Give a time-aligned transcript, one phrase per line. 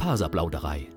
[0.00, 0.88] Faserplauderei.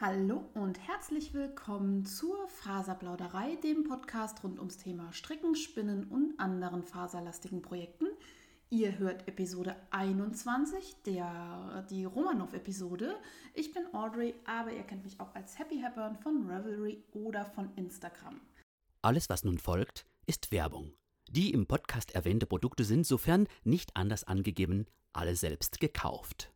[0.00, 6.82] Hallo und herzlich willkommen zur Faserplauderei, dem Podcast rund ums Thema Stricken, Spinnen und anderen
[6.82, 8.06] faserlastigen Projekten.
[8.68, 13.14] Ihr hört Episode 21, der, die Romanov-Episode.
[13.54, 17.72] Ich bin Audrey, aber ihr kennt mich auch als Happy Happern von Revelry oder von
[17.76, 18.40] Instagram.
[19.02, 20.94] Alles, was nun folgt, ist Werbung.
[21.34, 26.52] Die im Podcast erwähnte Produkte sind, sofern nicht anders angegeben, alle selbst gekauft.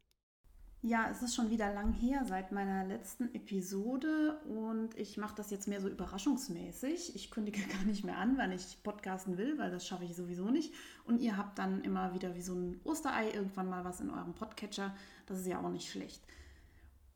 [0.83, 5.51] Ja, es ist schon wieder lang her seit meiner letzten Episode und ich mache das
[5.51, 7.17] jetzt mehr so überraschungsmäßig.
[7.17, 10.49] Ich kündige gar nicht mehr an, wann ich podcasten will, weil das schaffe ich sowieso
[10.49, 10.73] nicht.
[11.05, 14.35] Und ihr habt dann immer wieder wie so ein Osterei irgendwann mal was in eurem
[14.35, 14.95] Podcatcher.
[15.27, 16.23] Das ist ja auch nicht schlecht.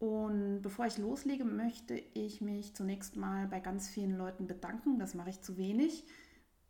[0.01, 4.99] Und bevor ich loslege, möchte ich mich zunächst mal bei ganz vielen Leuten bedanken.
[4.99, 6.03] Das mache ich zu wenig.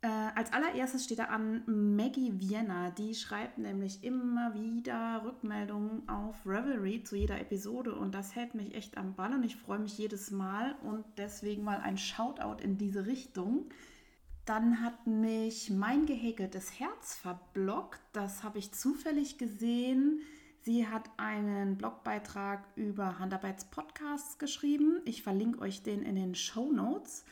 [0.02, 1.62] Äh, als allererstes steht da an
[1.96, 2.90] Maggie Vienna.
[2.90, 8.74] Die schreibt nämlich immer wieder Rückmeldungen auf Revelry zu jeder Episode und das hält mich
[8.74, 12.78] echt am Ball und ich freue mich jedes Mal und deswegen mal ein Shoutout in
[12.78, 13.66] diese Richtung.
[14.44, 18.00] Dann hat mich mein gehäkeltes Herz verblockt.
[18.12, 20.20] Das habe ich zufällig gesehen.
[20.62, 25.00] Sie hat einen Blogbeitrag über Handarbeits Podcasts geschrieben.
[25.04, 27.24] Ich verlinke euch den in den Show Notes.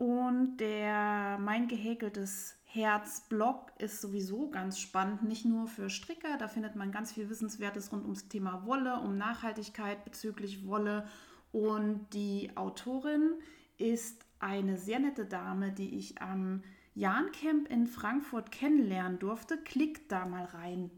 [0.00, 6.74] Und der Mein gehäkeltes Herz-Blog ist sowieso ganz spannend, nicht nur für Stricker, da findet
[6.74, 11.06] man ganz viel Wissenswertes rund ums Thema Wolle, um Nachhaltigkeit bezüglich Wolle.
[11.52, 13.34] Und die Autorin
[13.76, 16.62] ist eine sehr nette Dame, die ich am
[16.94, 19.58] Jahn-Camp in Frankfurt kennenlernen durfte.
[19.58, 20.90] Klickt da mal rein.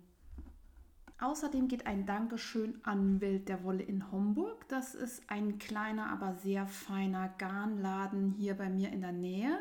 [1.22, 4.66] Außerdem geht ein Dankeschön an Welt der Wolle in Homburg.
[4.66, 9.56] Das ist ein kleiner, aber sehr feiner Garnladen hier bei mir in der Nähe.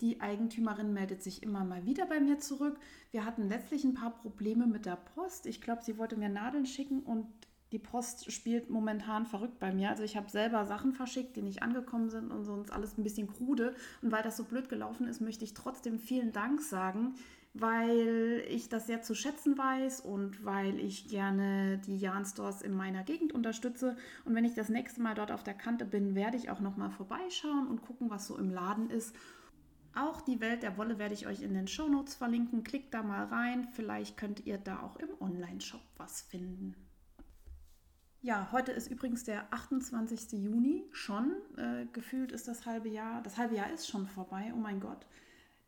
[0.00, 2.78] Die Eigentümerin meldet sich immer mal wieder bei mir zurück.
[3.10, 5.44] Wir hatten letztlich ein paar Probleme mit der Post.
[5.44, 7.26] Ich glaube, sie wollte mir Nadeln schicken und
[7.72, 9.90] die Post spielt momentan verrückt bei mir.
[9.90, 13.26] Also ich habe selber Sachen verschickt, die nicht angekommen sind und sonst alles ein bisschen
[13.26, 13.74] krude.
[14.00, 17.14] Und weil das so blöd gelaufen ist, möchte ich trotzdem vielen Dank sagen
[17.54, 23.04] weil ich das sehr zu schätzen weiß und weil ich gerne die Yarn-Stores in meiner
[23.04, 23.96] Gegend unterstütze.
[24.24, 26.90] Und wenn ich das nächste Mal dort auf der Kante bin, werde ich auch nochmal
[26.90, 29.14] vorbeischauen und gucken, was so im Laden ist.
[29.94, 32.64] Auch die Welt der Wolle werde ich euch in den Shownotes verlinken.
[32.64, 33.68] Klickt da mal rein.
[33.72, 36.74] Vielleicht könnt ihr da auch im Online-Shop was finden.
[38.20, 40.32] Ja, heute ist übrigens der 28.
[40.42, 41.36] Juni schon.
[41.56, 44.50] Äh, gefühlt ist das halbe Jahr, das halbe Jahr ist schon vorbei.
[44.52, 45.06] Oh mein Gott.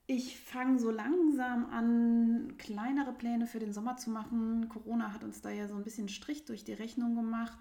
[0.09, 4.69] Ich fange so langsam an, kleinere Pläne für den Sommer zu machen.
[4.69, 7.59] Corona hat uns da ja so ein bisschen Strich durch die Rechnung gemacht.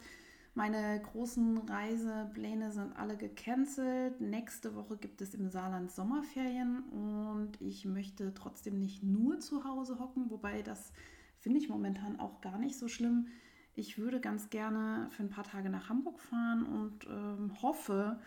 [0.54, 4.22] Meine großen Reisepläne sind alle gecancelt.
[4.22, 9.98] Nächste Woche gibt es im Saarland Sommerferien und ich möchte trotzdem nicht nur zu Hause
[9.98, 10.94] hocken, wobei das
[11.40, 13.28] finde ich momentan auch gar nicht so schlimm.
[13.74, 18.20] Ich würde ganz gerne für ein paar Tage nach Hamburg fahren und ähm, hoffe,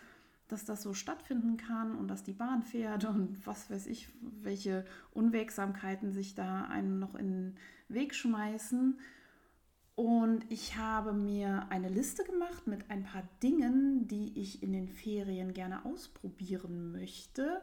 [0.49, 4.09] dass das so stattfinden kann und dass die Bahn fährt und was weiß ich,
[4.41, 4.83] welche
[5.13, 7.55] Unwegsamkeiten sich da einem noch in den
[7.87, 8.99] Weg schmeißen.
[9.95, 14.87] Und ich habe mir eine Liste gemacht mit ein paar Dingen, die ich in den
[14.87, 17.61] Ferien gerne ausprobieren möchte.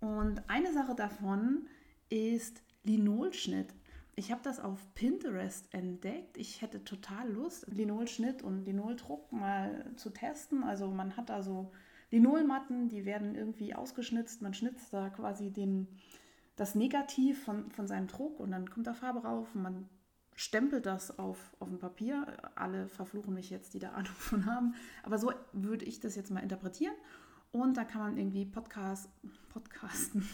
[0.00, 1.66] Und eine Sache davon
[2.08, 3.74] ist Linolschnitt.
[4.14, 6.36] Ich habe das auf Pinterest entdeckt.
[6.36, 10.62] Ich hätte total Lust, Linolschnitt und Linoldruck mal zu testen.
[10.62, 11.72] Also man hat da so
[12.10, 14.42] Linolmatten, die werden irgendwie ausgeschnitzt.
[14.42, 15.88] Man schnitzt da quasi den,
[16.54, 19.88] das Negativ von, von seinem Druck und dann kommt da Farbe rauf und man
[20.36, 22.26] stempelt das auf, auf ein Papier.
[22.54, 24.74] Alle verfluchen mich jetzt, die da Ahnung von haben.
[25.02, 26.94] Aber so würde ich das jetzt mal interpretieren.
[27.52, 29.08] Und da kann man irgendwie Podcast,
[29.48, 30.28] Podcasten,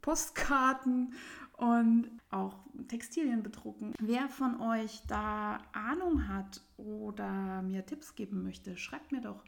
[0.00, 1.12] Postkarten
[1.58, 3.92] und auch Textilien bedrucken.
[4.00, 9.44] Wer von euch da Ahnung hat oder mir Tipps geben möchte, schreibt mir doch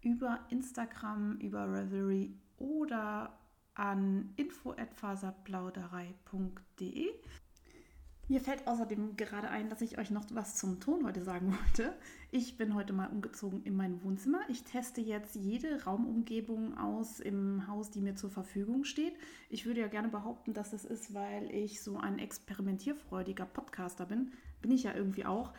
[0.00, 3.38] über Instagram, über Revelry oder
[3.74, 7.08] an info@faserplauderei.de.
[8.30, 11.96] Mir fällt außerdem gerade ein, dass ich euch noch was zum Ton heute sagen wollte.
[12.30, 14.40] Ich bin heute mal umgezogen in mein Wohnzimmer.
[14.48, 19.14] Ich teste jetzt jede Raumumgebung aus im Haus, die mir zur Verfügung steht.
[19.48, 24.32] Ich würde ja gerne behaupten, dass das ist, weil ich so ein experimentierfreudiger Podcaster bin.
[24.60, 25.54] Bin ich ja irgendwie auch.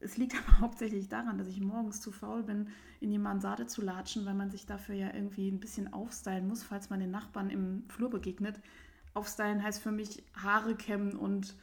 [0.00, 2.68] Es liegt aber hauptsächlich daran, dass ich morgens zu faul bin,
[3.00, 6.62] in die Mansarde zu latschen, weil man sich dafür ja irgendwie ein bisschen aufstylen muss,
[6.62, 8.60] falls man den Nachbarn im Flur begegnet.
[9.14, 11.56] Aufstylen heißt für mich Haare kämmen und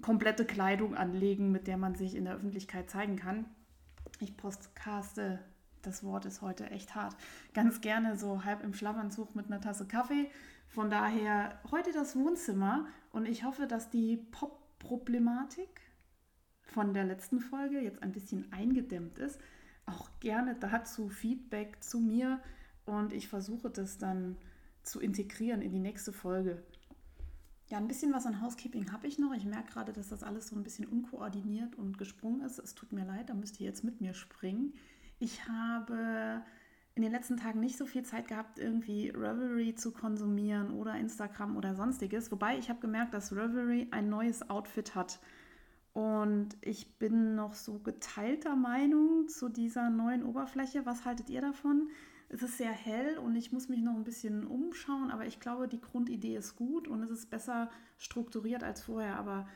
[0.00, 3.44] komplette Kleidung anlegen, mit der man sich in der Öffentlichkeit zeigen kann.
[4.20, 5.38] Ich postcaste,
[5.82, 7.16] das Wort ist heute echt hart,
[7.54, 10.30] ganz gerne so halb im Schlafanzug mit einer Tasse Kaffee.
[10.68, 15.80] Von daher heute das Wohnzimmer und ich hoffe, dass die Pop-Problematik
[16.70, 19.40] von der letzten Folge jetzt ein bisschen eingedämmt ist,
[19.86, 22.40] auch gerne dazu Feedback zu mir
[22.84, 24.36] und ich versuche das dann
[24.82, 26.62] zu integrieren in die nächste Folge.
[27.70, 29.34] Ja, ein bisschen was an Housekeeping habe ich noch.
[29.34, 32.58] Ich merke gerade, dass das alles so ein bisschen unkoordiniert und gesprungen ist.
[32.58, 34.72] Es tut mir leid, da müsst ihr jetzt mit mir springen.
[35.18, 36.42] Ich habe
[36.94, 41.56] in den letzten Tagen nicht so viel Zeit gehabt, irgendwie Revelry zu konsumieren oder Instagram
[41.56, 42.32] oder sonstiges.
[42.32, 45.20] Wobei ich habe gemerkt, dass Revelry ein neues Outfit hat.
[45.98, 50.86] Und ich bin noch so geteilter Meinung zu dieser neuen Oberfläche.
[50.86, 51.90] Was haltet ihr davon?
[52.28, 55.66] Es ist sehr hell und ich muss mich noch ein bisschen umschauen, aber ich glaube,
[55.66, 59.16] die Grundidee ist gut und es ist besser strukturiert als vorher.
[59.16, 59.48] Aber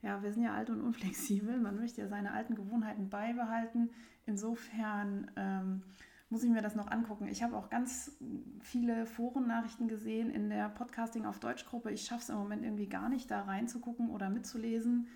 [0.00, 1.58] ja, wir sind ja alt und unflexibel.
[1.58, 3.90] Man möchte ja seine alten Gewohnheiten beibehalten.
[4.24, 5.82] Insofern ähm,
[6.30, 7.26] muss ich mir das noch angucken.
[7.26, 8.16] Ich habe auch ganz
[8.60, 11.90] viele Forennachrichten gesehen in der Podcasting auf Deutsch-Gruppe.
[11.90, 15.08] Ich schaffe es im Moment irgendwie gar nicht, da reinzugucken oder mitzulesen.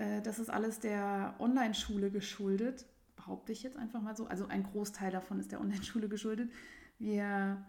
[0.00, 2.86] Äh, das ist alles der Online-Schule geschuldet
[3.20, 4.26] behaupte ich jetzt einfach mal so.
[4.26, 6.50] Also ein Großteil davon ist der Online-Schule geschuldet.
[6.98, 7.64] Wir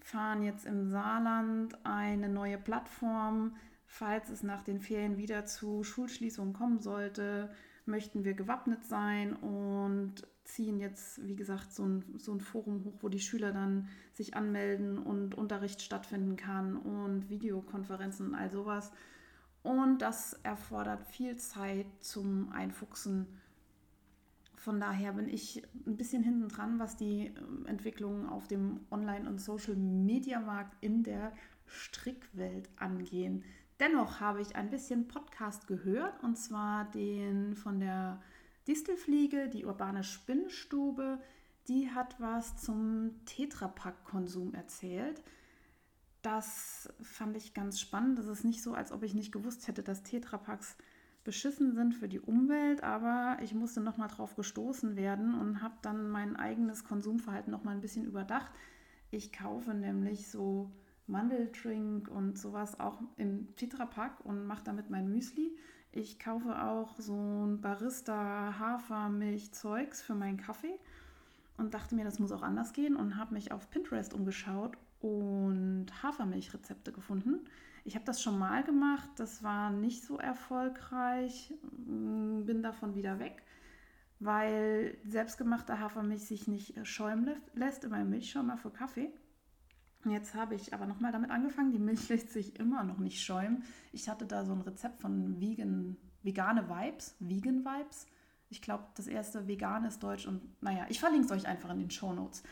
[0.00, 3.56] fahren jetzt im Saarland eine neue Plattform.
[3.86, 7.50] Falls es nach den Ferien wieder zu Schulschließungen kommen sollte,
[7.86, 12.94] möchten wir gewappnet sein und ziehen jetzt, wie gesagt, so ein, so ein Forum hoch,
[13.00, 18.92] wo die Schüler dann sich anmelden und Unterricht stattfinden kann und Videokonferenzen und all sowas.
[19.66, 23.26] Und das erfordert viel Zeit zum Einfuchsen
[24.66, 29.28] von daher bin ich ein bisschen hinten dran, was die ähm, Entwicklungen auf dem Online-
[29.28, 31.32] und Social-Media-Markt in der
[31.66, 33.44] Strickwelt angehen.
[33.78, 38.20] Dennoch habe ich ein bisschen Podcast gehört und zwar den von der
[38.66, 41.20] Distelfliege, die urbane Spinnstube.
[41.68, 45.22] Die hat was zum Tetrapack-Konsum erzählt.
[46.26, 48.18] Das fand ich ganz spannend.
[48.18, 50.76] Das ist nicht so, als ob ich nicht gewusst hätte, dass Tetrapacks
[51.22, 56.10] beschissen sind für die Umwelt, aber ich musste nochmal drauf gestoßen werden und habe dann
[56.10, 58.50] mein eigenes Konsumverhalten nochmal ein bisschen überdacht.
[59.12, 60.72] Ich kaufe nämlich so
[61.06, 65.56] Mandeldrink und sowas auch im Tetrapack und mache damit mein Müsli.
[65.92, 70.76] Ich kaufe auch so ein Barista Hafermilch Zeugs für meinen Kaffee
[71.56, 75.86] und dachte mir, das muss auch anders gehen und habe mich auf Pinterest umgeschaut und
[76.02, 77.44] Hafermilchrezepte gefunden.
[77.84, 81.54] Ich habe das schon mal gemacht, das war nicht so erfolgreich,
[81.86, 83.42] mm, bin davon wieder weg,
[84.18, 89.10] weil selbstgemachte Hafermilch sich nicht schäumen lässt in meinem Milchschäumer für Kaffee.
[90.04, 93.64] Jetzt habe ich aber nochmal damit angefangen, die Milch lässt sich immer noch nicht schäumen.
[93.92, 98.06] Ich hatte da so ein Rezept von vegan, vegane Vibes, Vegan Vibes.
[98.48, 101.80] Ich glaube, das erste vegan ist deutsch und naja, ich verlinke es euch einfach in
[101.80, 102.44] den Show Notes.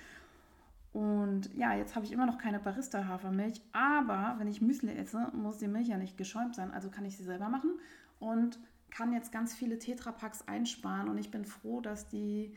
[0.95, 5.59] Und ja, jetzt habe ich immer noch keine Barista-Hafermilch, aber wenn ich Müsli esse, muss
[5.59, 7.81] die Milch ja nicht geschäumt sein, also kann ich sie selber machen
[8.21, 8.61] und
[8.91, 12.57] kann jetzt ganz viele Tetrapacks einsparen und ich bin froh, dass die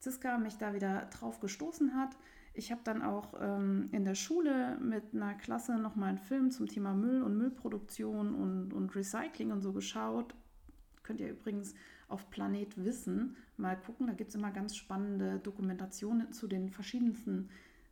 [0.00, 2.14] Ziska mich da wieder drauf gestoßen hat.
[2.52, 6.66] Ich habe dann auch ähm, in der Schule mit einer Klasse nochmal einen Film zum
[6.66, 10.34] Thema Müll und Müllproduktion und, und Recycling und so geschaut.
[11.02, 11.72] Könnt ihr übrigens
[12.08, 14.08] auf Planet Wissen mal gucken.
[14.08, 17.48] Da gibt es immer ganz spannende Dokumentationen zu den verschiedensten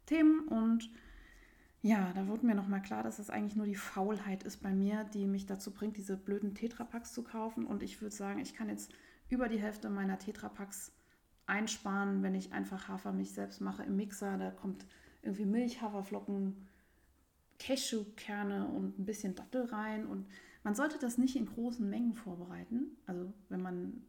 [0.07, 0.91] Themen und
[1.83, 5.05] ja, da wurde mir nochmal klar, dass es eigentlich nur die Faulheit ist bei mir,
[5.05, 7.65] die mich dazu bringt, diese blöden Tetrapacks zu kaufen.
[7.65, 8.93] Und ich würde sagen, ich kann jetzt
[9.29, 10.91] über die Hälfte meiner Tetrapacks
[11.47, 14.37] einsparen, wenn ich einfach Hafermilch selbst mache im Mixer.
[14.37, 14.85] Da kommt
[15.23, 16.67] irgendwie Milch, Haferflocken,
[17.61, 20.07] Cashewkerne und ein bisschen Dattel rein.
[20.07, 20.27] Und
[20.65, 22.97] man sollte das nicht in großen Mengen vorbereiten.
[23.07, 24.03] Also wenn man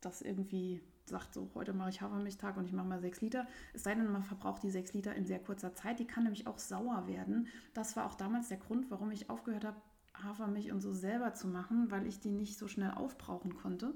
[0.00, 0.80] das irgendwie
[1.12, 3.46] sagt, so heute mache ich Hafermilchtag und ich mache mal sechs Liter.
[3.72, 6.00] Es sei denn, man verbraucht die sechs Liter in sehr kurzer Zeit.
[6.00, 7.46] Die kann nämlich auch sauer werden.
[7.74, 9.80] Das war auch damals der Grund, warum ich aufgehört habe,
[10.14, 13.94] Hafermilch und so selber zu machen, weil ich die nicht so schnell aufbrauchen konnte.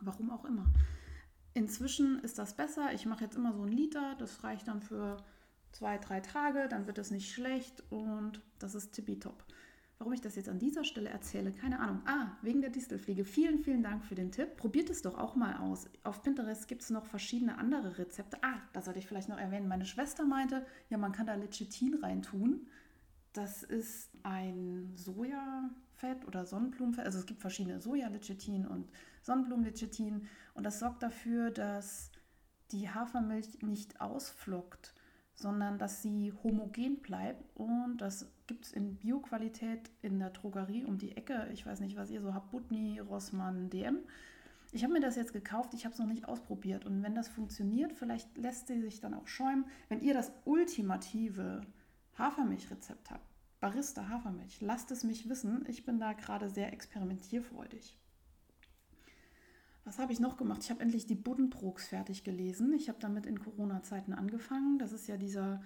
[0.00, 0.66] Warum auch immer.
[1.54, 2.92] Inzwischen ist das besser.
[2.92, 4.16] Ich mache jetzt immer so einen Liter.
[4.18, 5.18] Das reicht dann für
[5.72, 6.68] zwei, drei Tage.
[6.68, 9.44] Dann wird es nicht schlecht und das ist tippitopp.
[9.98, 12.02] Warum ich das jetzt an dieser Stelle erzähle, keine Ahnung.
[12.04, 13.24] Ah, wegen der Distelfliege.
[13.24, 14.56] Vielen, vielen Dank für den Tipp.
[14.56, 15.86] Probiert es doch auch mal aus.
[16.02, 18.38] Auf Pinterest gibt es noch verschiedene andere Rezepte.
[18.42, 19.68] Ah, da sollte ich vielleicht noch erwähnen.
[19.68, 22.66] Meine Schwester meinte, ja, man kann da Lecithin reintun.
[23.32, 27.06] Das ist ein Sojafett oder Sonnenblumenfett.
[27.06, 28.90] Also es gibt verschiedene Soja-Lecithin und
[29.22, 30.26] Sonnenblumen-Lecithin.
[30.54, 32.10] Und das sorgt dafür, dass
[32.72, 34.94] die Hafermilch nicht ausflockt
[35.34, 37.44] sondern dass sie homogen bleibt.
[37.56, 41.48] Und das gibt es in Bioqualität in der Drogerie um die Ecke.
[41.52, 43.98] Ich weiß nicht, was ihr so habt, Butni, Rossmann, DM.
[44.72, 46.84] Ich habe mir das jetzt gekauft, ich habe es noch nicht ausprobiert.
[46.84, 49.66] Und wenn das funktioniert, vielleicht lässt sie sich dann auch schäumen.
[49.88, 51.60] Wenn ihr das ultimative
[52.18, 53.24] Hafermilchrezept habt,
[53.60, 55.64] Barista Hafermilch, lasst es mich wissen.
[55.68, 57.96] Ich bin da gerade sehr experimentierfreudig.
[59.84, 60.62] Was habe ich noch gemacht?
[60.64, 62.72] Ich habe endlich die Buddenbrooks fertig gelesen.
[62.72, 64.78] Ich habe damit in Corona-Zeiten angefangen.
[64.78, 65.62] Das ist ja dieser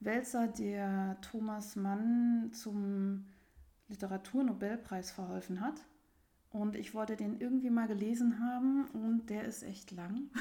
[0.00, 3.26] Wälzer, der Thomas Mann zum
[3.88, 5.86] Literaturnobelpreis verholfen hat.
[6.50, 10.30] Und ich wollte den irgendwie mal gelesen haben und der ist echt lang.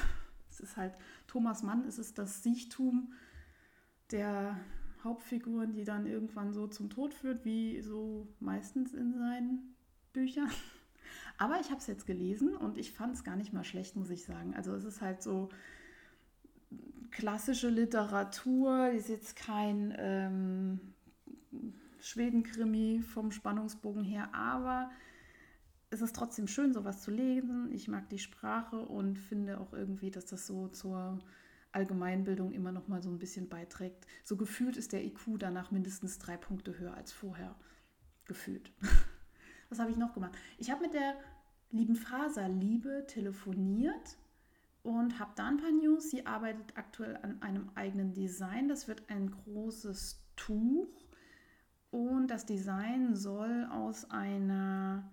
[0.52, 0.96] Es ist halt,
[1.28, 3.14] Thomas Mann, es ist das Siechtum
[4.12, 4.60] der
[5.04, 9.76] Hauptfiguren, die dann irgendwann so zum Tod führt, wie so meistens in seinen
[10.12, 10.50] Büchern.
[11.38, 14.10] Aber ich habe es jetzt gelesen und ich fand es gar nicht mal schlecht, muss
[14.10, 14.56] ich sagen.
[14.56, 15.50] Also es ist halt so
[17.12, 20.80] klassische Literatur, ist jetzt kein ähm,
[22.00, 24.90] Schwedenkrimi vom Spannungsbogen her, aber
[25.90, 27.72] es ist trotzdem schön, sowas zu lesen.
[27.72, 31.20] Ich mag die Sprache und finde auch irgendwie, dass das so zur
[31.72, 34.06] Allgemeinbildung immer noch mal so ein bisschen beiträgt.
[34.24, 37.56] So gefühlt ist der IQ danach mindestens drei Punkte höher als vorher.
[38.26, 38.72] Gefühlt.
[39.70, 40.38] Was habe ich noch gemacht?
[40.58, 41.16] Ich habe mit der
[41.72, 44.18] lieben Faser Liebe telefoniert
[44.84, 46.10] und habe da ein paar News.
[46.10, 48.68] Sie arbeitet aktuell an einem eigenen Design.
[48.68, 50.88] Das wird ein großes Tuch
[51.92, 55.12] und das Design soll aus einer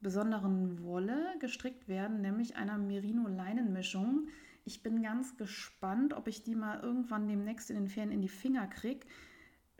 [0.00, 4.28] besonderen Wolle gestrickt werden, nämlich einer Merino-Leinenmischung.
[4.64, 8.28] Ich bin ganz gespannt, ob ich die mal irgendwann demnächst in den Ferien in die
[8.28, 9.06] Finger kriege.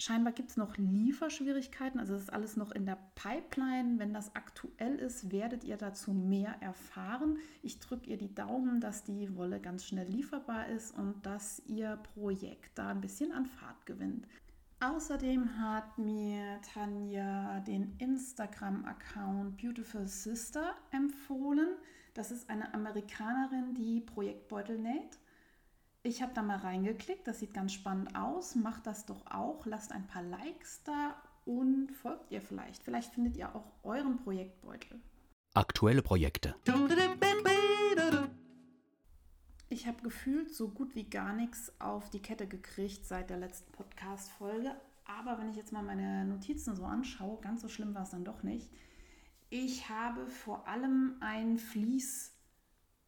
[0.00, 3.98] Scheinbar gibt es noch Lieferschwierigkeiten, also es ist alles noch in der Pipeline.
[3.98, 7.38] Wenn das aktuell ist, werdet ihr dazu mehr erfahren.
[7.62, 11.96] Ich drücke ihr die Daumen, dass die Wolle ganz schnell lieferbar ist und dass ihr
[12.14, 14.28] Projekt da ein bisschen an Fahrt gewinnt.
[14.78, 21.70] Außerdem hat mir Tanja den Instagram-Account Beautiful Sister empfohlen.
[22.14, 25.18] Das ist eine Amerikanerin, die Projektbeutel näht.
[26.08, 28.54] Ich habe da mal reingeklickt, das sieht ganz spannend aus.
[28.54, 32.82] Macht das doch auch, lasst ein paar Likes da und folgt ihr vielleicht.
[32.82, 35.02] Vielleicht findet ihr auch euren Projektbeutel.
[35.52, 36.54] Aktuelle Projekte.
[39.68, 43.70] Ich habe gefühlt so gut wie gar nichts auf die Kette gekriegt seit der letzten
[43.72, 44.74] Podcast-Folge.
[45.04, 48.24] Aber wenn ich jetzt mal meine Notizen so anschaue, ganz so schlimm war es dann
[48.24, 48.70] doch nicht.
[49.50, 52.37] Ich habe vor allem ein Vlies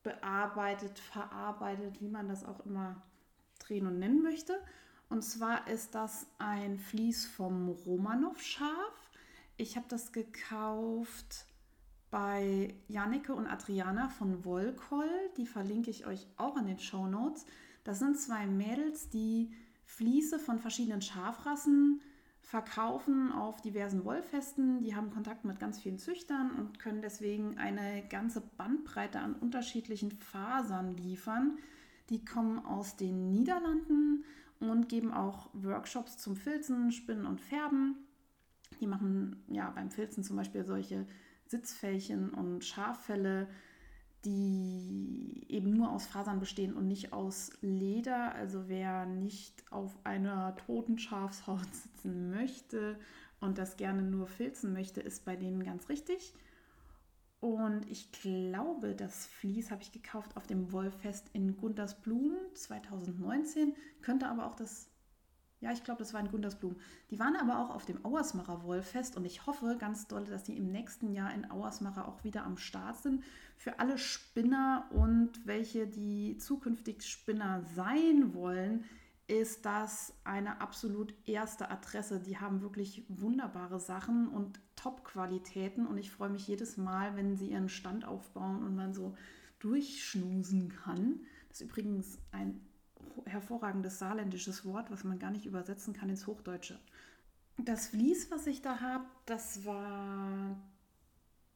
[0.02, 3.02] bearbeitet, verarbeitet, wie man das auch immer
[3.58, 4.58] drehen und nennen möchte.
[5.08, 9.10] Und zwar ist das ein Vlies vom Romanov-Schaf.
[9.56, 11.46] Ich habe das gekauft
[12.10, 15.08] bei Jannike und Adriana von Volkol.
[15.36, 17.44] Die verlinke ich euch auch in den Show Notes.
[17.84, 19.52] Das sind zwei Mädels, die
[19.84, 22.00] Fliese von verschiedenen Schafrassen
[22.50, 24.82] verkaufen auf diversen Wollfesten.
[24.82, 30.10] Die haben Kontakt mit ganz vielen Züchtern und können deswegen eine ganze Bandbreite an unterschiedlichen
[30.10, 31.58] Fasern liefern.
[32.08, 34.24] Die kommen aus den Niederlanden
[34.58, 37.94] und geben auch Workshops zum Filzen, Spinnen und Färben.
[38.80, 41.06] Die machen ja beim Filzen zum Beispiel solche
[41.46, 43.46] Sitzfällchen und Schaffelle,
[44.24, 48.34] die eben nur aus Fasern bestehen und nicht aus Leder.
[48.34, 52.98] Also wer nicht auf einer toten Schafshaut sitzen möchte
[53.40, 56.34] und das gerne nur filzen möchte, ist bei denen ganz richtig.
[57.40, 63.74] Und ich glaube, das Vlies habe ich gekauft auf dem Wollfest in Guntersblum 2019.
[64.02, 64.89] Könnte aber auch das
[65.60, 66.76] ja, ich glaube, das war in Gundersblum.
[67.10, 70.56] Die waren aber auch auf dem Auersmacher Wollfest und ich hoffe ganz doll, dass die
[70.56, 73.22] im nächsten Jahr in Auersmacher auch wieder am Start sind.
[73.56, 78.84] Für alle Spinner und welche, die zukünftig Spinner sein wollen,
[79.26, 82.20] ist das eine absolut erste Adresse.
[82.20, 87.50] Die haben wirklich wunderbare Sachen und Top-Qualitäten und ich freue mich jedes Mal, wenn sie
[87.50, 89.14] ihren Stand aufbauen und man so
[89.60, 91.20] durchschnusen kann.
[91.48, 92.60] Das ist übrigens ein
[93.26, 96.78] hervorragendes saarländisches Wort, was man gar nicht übersetzen kann ins Hochdeutsche.
[97.58, 100.56] Das Vlies, was ich da habe, das war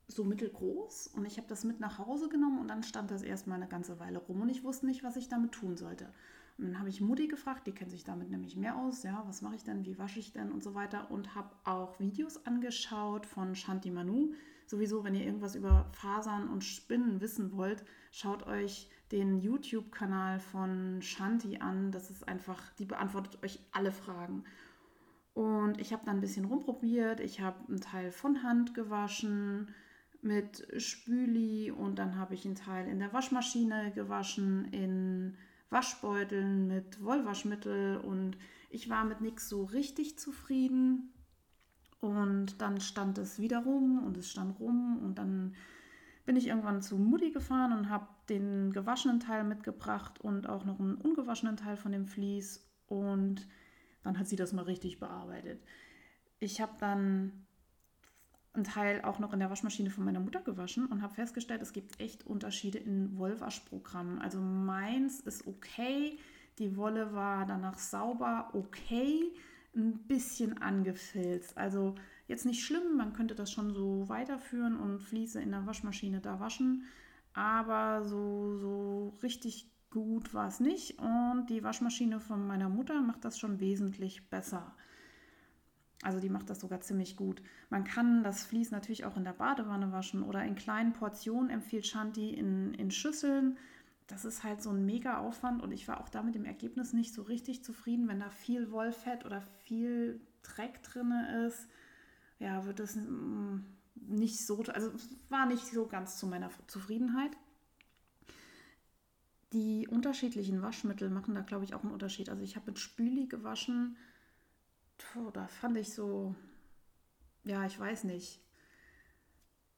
[0.06, 3.56] so mittelgroß und ich habe das mit nach Hause genommen und dann stand das erstmal
[3.56, 6.12] eine ganze Weile rum und ich wusste nicht, was ich damit tun sollte.
[6.56, 9.42] Und dann habe ich Mutti gefragt, die kennt sich damit nämlich mehr aus, ja, was
[9.42, 13.26] mache ich denn, wie wasche ich denn und so weiter und habe auch Videos angeschaut
[13.26, 14.34] von Shanti Manu.
[14.66, 21.02] Sowieso, wenn ihr irgendwas über Fasern und Spinnen wissen wollt, schaut euch den YouTube-Kanal von
[21.02, 21.92] Shanti an.
[21.92, 24.44] Das ist einfach, die beantwortet euch alle Fragen.
[25.34, 27.20] Und ich habe dann ein bisschen rumprobiert.
[27.20, 29.74] Ich habe einen Teil von Hand gewaschen
[30.22, 35.36] mit Spüli und dann habe ich einen Teil in der Waschmaschine gewaschen, in
[35.70, 38.38] Waschbeuteln mit Wollwaschmittel und
[38.70, 41.13] ich war mit nichts so richtig zufrieden.
[42.04, 45.54] Und dann stand es wieder rum und es stand rum und dann
[46.26, 50.78] bin ich irgendwann zu Mutti gefahren und habe den gewaschenen Teil mitgebracht und auch noch
[50.78, 53.48] einen ungewaschenen Teil von dem Vlies und
[54.02, 55.62] dann hat sie das mal richtig bearbeitet.
[56.40, 57.46] Ich habe dann
[58.52, 61.72] einen Teil auch noch in der Waschmaschine von meiner Mutter gewaschen und habe festgestellt, es
[61.72, 64.18] gibt echt Unterschiede in Wollwaschprogrammen.
[64.18, 66.18] Also meins ist okay,
[66.58, 69.32] die Wolle war danach sauber, okay,
[69.76, 71.56] ein bisschen angefilzt.
[71.56, 71.94] Also
[72.28, 76.40] jetzt nicht schlimm, man könnte das schon so weiterführen und Fliese in der Waschmaschine da
[76.40, 76.84] waschen,
[77.32, 83.24] aber so, so richtig gut war es nicht und die Waschmaschine von meiner Mutter macht
[83.24, 84.74] das schon wesentlich besser.
[86.02, 87.40] Also die macht das sogar ziemlich gut.
[87.70, 91.86] Man kann das Vlies natürlich auch in der Badewanne waschen oder in kleinen Portionen empfiehlt
[91.86, 93.56] Shanti in, in Schüsseln.
[94.06, 97.14] Das ist halt so ein mega Aufwand und ich war auch damit im Ergebnis nicht
[97.14, 101.12] so richtig zufrieden, wenn da viel Wollfett oder viel Dreck drin
[101.46, 101.68] ist.
[102.38, 104.92] Ja, wird es mm, nicht so, also
[105.30, 107.30] war nicht so ganz zu meiner Zufriedenheit.
[109.54, 112.28] Die unterschiedlichen Waschmittel machen da, glaube ich, auch einen Unterschied.
[112.28, 113.96] Also ich habe mit Spüli gewaschen
[115.32, 116.34] da fand ich so,
[117.44, 118.40] ja, ich weiß nicht.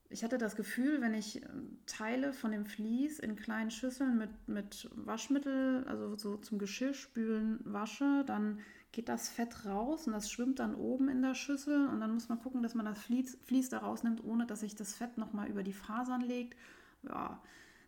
[0.09, 4.31] Ich hatte das Gefühl, wenn ich ähm, Teile von dem Vlies in kleinen Schüsseln mit,
[4.47, 8.61] mit Waschmittel, also so zum Geschirrspülen wasche, dann
[8.93, 12.29] geht das Fett raus und das schwimmt dann oben in der Schüssel und dann muss
[12.29, 15.49] man gucken, dass man das Vlies, Vlies da rausnimmt, ohne dass sich das Fett nochmal
[15.49, 16.57] über die Fasern legt.
[17.03, 17.43] Ja,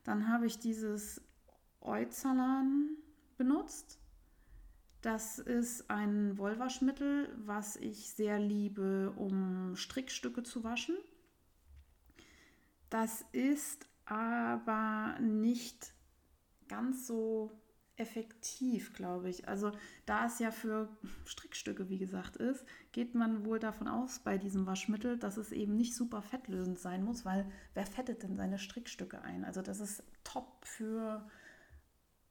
[0.04, 1.22] dann habe ich dieses
[1.80, 2.96] Euzalan
[3.36, 3.98] benutzt
[5.02, 10.96] das ist ein Wollwaschmittel, was ich sehr liebe, um Strickstücke zu waschen.
[12.90, 15.92] Das ist aber nicht
[16.68, 17.52] ganz so
[17.96, 19.48] effektiv, glaube ich.
[19.48, 19.72] Also
[20.06, 20.88] da es ja für
[21.26, 25.76] Strickstücke, wie gesagt, ist, geht man wohl davon aus bei diesem Waschmittel, dass es eben
[25.76, 29.44] nicht super fettlösend sein muss, weil wer fettet denn seine Strickstücke ein?
[29.44, 31.28] Also das ist top für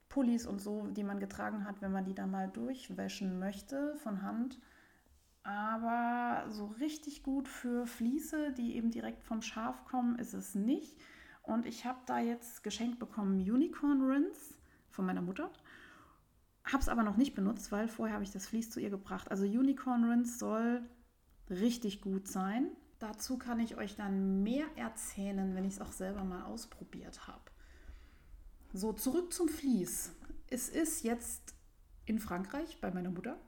[0.08, 4.22] Pullis und so, die man getragen hat, wenn man die da mal durchwäschen möchte von
[4.22, 4.58] Hand.
[5.48, 10.98] Aber so richtig gut für Fliese, die eben direkt vom Schaf kommen, ist es nicht.
[11.42, 14.55] Und ich habe da jetzt geschenkt bekommen Unicorn Rinse
[14.90, 15.50] von meiner Mutter.
[16.66, 19.31] Habe es aber noch nicht benutzt, weil vorher habe ich das Vlies zu ihr gebracht.
[19.31, 20.81] Also Unicorn Rinse soll
[21.50, 22.68] richtig gut sein.
[23.00, 27.51] Dazu kann ich euch dann mehr erzählen, wenn ich es auch selber mal ausprobiert habe.
[28.74, 30.12] So, zurück zum Vlies.
[30.50, 31.55] Es ist jetzt
[32.03, 33.40] in Frankreich bei meiner Mutter.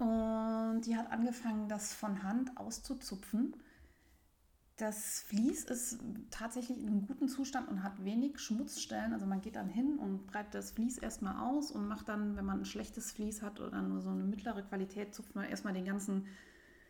[0.00, 3.54] Und die hat angefangen, das von Hand auszuzupfen.
[4.78, 5.98] Das Vlies ist
[6.30, 9.12] tatsächlich in einem guten Zustand und hat wenig Schmutzstellen.
[9.12, 12.46] Also man geht dann hin und breitet das Vlies erstmal aus und macht dann, wenn
[12.46, 15.84] man ein schlechtes Vlies hat oder nur so eine mittlere Qualität, zupft man erstmal den
[15.84, 16.26] ganzen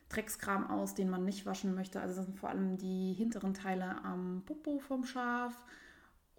[0.09, 2.01] Dreckskram aus, den man nicht waschen möchte.
[2.01, 5.65] Also das sind vor allem die hinteren Teile am Popo vom Schaf,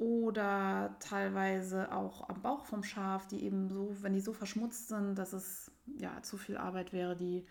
[0.01, 5.13] oder teilweise auch am Bauch vom Schaf, die eben so, wenn die so verschmutzt sind,
[5.13, 7.45] dass es ja zu viel Arbeit wäre, die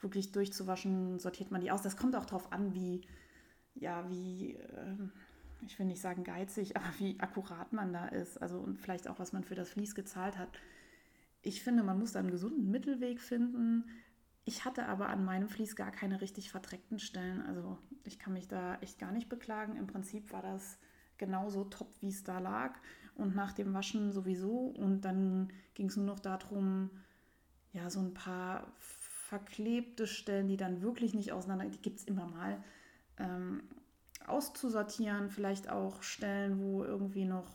[0.00, 1.82] wirklich durchzuwaschen, sortiert man die aus.
[1.82, 3.02] Das kommt auch darauf an, wie,
[3.74, 4.96] ja, wie, äh,
[5.62, 8.40] ich will nicht sagen geizig, aber wie akkurat man da ist.
[8.40, 10.48] Also und vielleicht auch, was man für das Vlies gezahlt hat.
[11.42, 13.84] Ich finde, man muss da einen gesunden Mittelweg finden.
[14.44, 17.42] Ich hatte aber an meinem Vlies gar keine richtig verdreckten Stellen.
[17.42, 19.76] Also ich kann mich da echt gar nicht beklagen.
[19.76, 20.78] Im Prinzip war das
[21.18, 22.78] genauso top, wie es da lag.
[23.14, 24.66] Und nach dem Waschen sowieso.
[24.66, 26.90] Und dann ging es nur noch darum,
[27.72, 32.26] ja, so ein paar verklebte Stellen, die dann wirklich nicht auseinander, die gibt es immer
[32.26, 32.62] mal,
[33.18, 33.62] ähm,
[34.26, 35.30] auszusortieren.
[35.30, 37.46] Vielleicht auch Stellen, wo irgendwie noch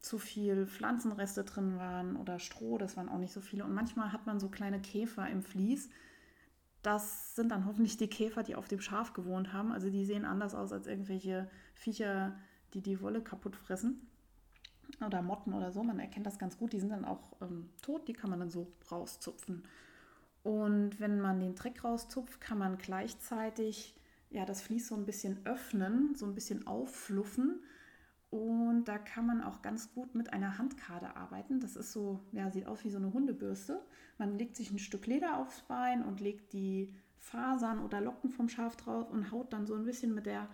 [0.00, 3.64] zu viel Pflanzenreste drin waren oder Stroh, das waren auch nicht so viele.
[3.64, 5.88] Und manchmal hat man so kleine Käfer im Vlies.
[6.82, 9.72] Das sind dann hoffentlich die Käfer, die auf dem Schaf gewohnt haben.
[9.72, 12.38] Also die sehen anders aus als irgendwelche Viecher,
[12.74, 14.06] die die Wolle kaputt fressen.
[15.04, 15.82] Oder Motten oder so.
[15.82, 16.72] Man erkennt das ganz gut.
[16.72, 18.06] Die sind dann auch ähm, tot.
[18.08, 19.64] Die kann man dann so rauszupfen.
[20.42, 23.94] Und wenn man den Dreck rauszupft, kann man gleichzeitig
[24.30, 27.62] ja, das Vlies so ein bisschen öffnen, so ein bisschen auffluffen.
[28.30, 31.60] Und da kann man auch ganz gut mit einer Handkade arbeiten.
[31.60, 33.80] Das ist so, ja, sieht aus wie so eine Hundebürste.
[34.18, 38.48] Man legt sich ein Stück Leder aufs Bein und legt die Fasern oder Locken vom
[38.48, 40.48] Schaf drauf und haut dann so ein bisschen mit der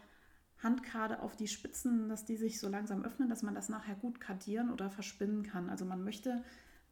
[0.63, 4.21] Handkade auf die Spitzen, dass die sich so langsam öffnen, dass man das nachher gut
[4.21, 5.71] kardieren oder verspinnen kann.
[5.71, 6.43] Also man möchte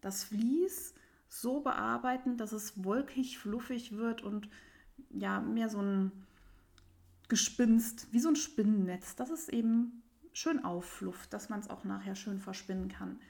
[0.00, 0.94] das Vlies
[1.28, 4.48] so bearbeiten, dass es wolkig, fluffig wird und
[5.11, 6.12] ja, mehr so ein
[7.28, 10.02] Gespinst, wie so ein Spinnennetz, dass es eben
[10.33, 13.20] schön aufflufft, dass man es auch nachher schön verspinnen kann.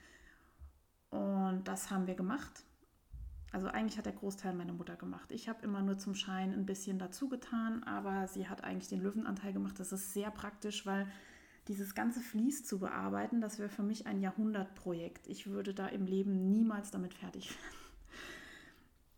[1.10, 2.64] Und das haben wir gemacht.
[3.50, 5.32] Also eigentlich hat der Großteil meine Mutter gemacht.
[5.32, 9.02] Ich habe immer nur zum Schein ein bisschen dazu getan, aber sie hat eigentlich den
[9.02, 9.80] Löwenanteil gemacht.
[9.80, 11.06] Das ist sehr praktisch, weil
[11.66, 15.26] dieses ganze Vlies zu bearbeiten, das wäre für mich ein Jahrhundertprojekt.
[15.26, 17.78] Ich würde da im Leben niemals damit fertig werden.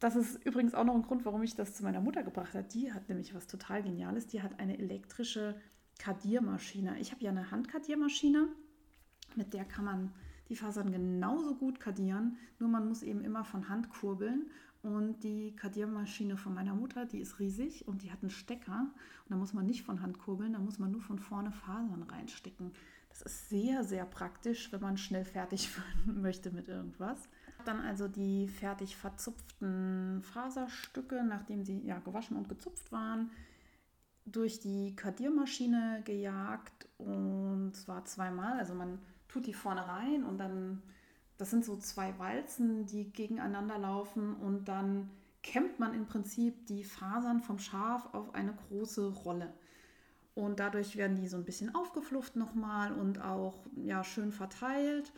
[0.00, 2.66] das ist übrigens auch noch ein Grund, warum ich das zu meiner Mutter gebracht habe.
[2.68, 4.26] Die hat nämlich was total Geniales.
[4.28, 5.60] Die hat eine elektrische
[5.98, 6.98] Kadiermaschine.
[6.98, 8.48] Ich habe ja eine Handkadiermaschine,
[9.36, 10.12] mit der kann man
[10.50, 14.50] die Fasern genauso gut kadieren, nur man muss eben immer von Hand kurbeln.
[14.82, 18.90] Und die Kadiermaschine von meiner Mutter, die ist riesig und die hat einen Stecker.
[19.24, 22.02] Und da muss man nicht von Hand kurbeln, da muss man nur von vorne Fasern
[22.02, 22.72] reinstecken.
[23.10, 25.70] Das ist sehr, sehr praktisch, wenn man schnell fertig
[26.06, 27.28] werden möchte mit irgendwas.
[27.64, 33.30] Dann also die fertig verzupften Faserstücke, nachdem sie ja gewaschen und gezupft waren,
[34.24, 38.58] durch die Kadiermaschine gejagt und zwar zweimal.
[38.58, 38.98] Also man
[39.30, 40.82] tut die vorne rein und dann,
[41.38, 45.10] das sind so zwei Walzen, die gegeneinander laufen und dann
[45.42, 49.52] kämmt man im Prinzip die Fasern vom Schaf auf eine große Rolle.
[50.34, 55.12] Und dadurch werden die so ein bisschen aufgeflufft nochmal und auch ja, schön verteilt.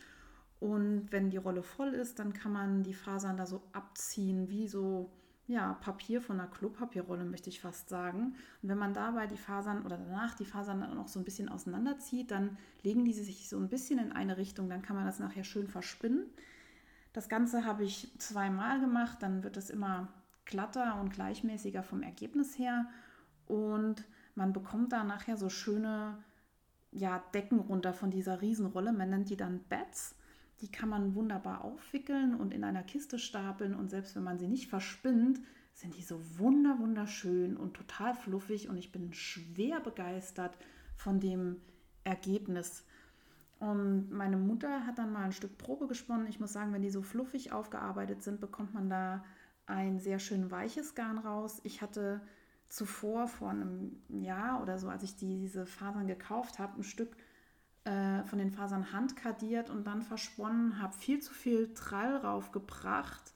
[0.59, 4.67] Und wenn die Rolle voll ist, dann kann man die Fasern da so abziehen, wie
[4.67, 5.11] so
[5.53, 8.35] ja, Papier von einer Klopapierrolle, möchte ich fast sagen.
[8.61, 11.47] Und wenn man dabei die Fasern oder danach die Fasern dann auch so ein bisschen
[11.47, 14.67] auseinanderzieht, dann legen die sich so ein bisschen in eine Richtung.
[14.67, 16.25] Dann kann man das nachher schön verspinnen.
[17.13, 20.07] Das Ganze habe ich zweimal gemacht, dann wird es immer
[20.45, 22.87] glatter und gleichmäßiger vom Ergebnis her.
[23.45, 26.17] Und man bekommt da nachher so schöne
[26.91, 28.91] ja, Decken runter von dieser Riesenrolle.
[28.91, 30.15] Man nennt die dann Bats.
[30.63, 34.47] Die kann man wunderbar aufwickeln und in einer Kiste stapeln und selbst wenn man sie
[34.47, 35.41] nicht verspinnt,
[35.73, 40.57] sind die so wunder wunderschön und total fluffig und ich bin schwer begeistert
[40.95, 41.57] von dem
[42.05, 42.85] Ergebnis.
[43.59, 46.27] Und meine Mutter hat dann mal ein Stück Probe gesponnen.
[46.27, 49.25] Ich muss sagen, wenn die so fluffig aufgearbeitet sind, bekommt man da
[49.65, 51.59] ein sehr schön weiches Garn raus.
[51.65, 52.21] Ich hatte
[52.69, 57.17] zuvor, vor einem Jahr oder so, als ich diese Fasern gekauft habe, ein Stück
[57.85, 63.33] äh, von den Fasern handkadiert und dann versponnen, habe viel zu viel Trall raufgebracht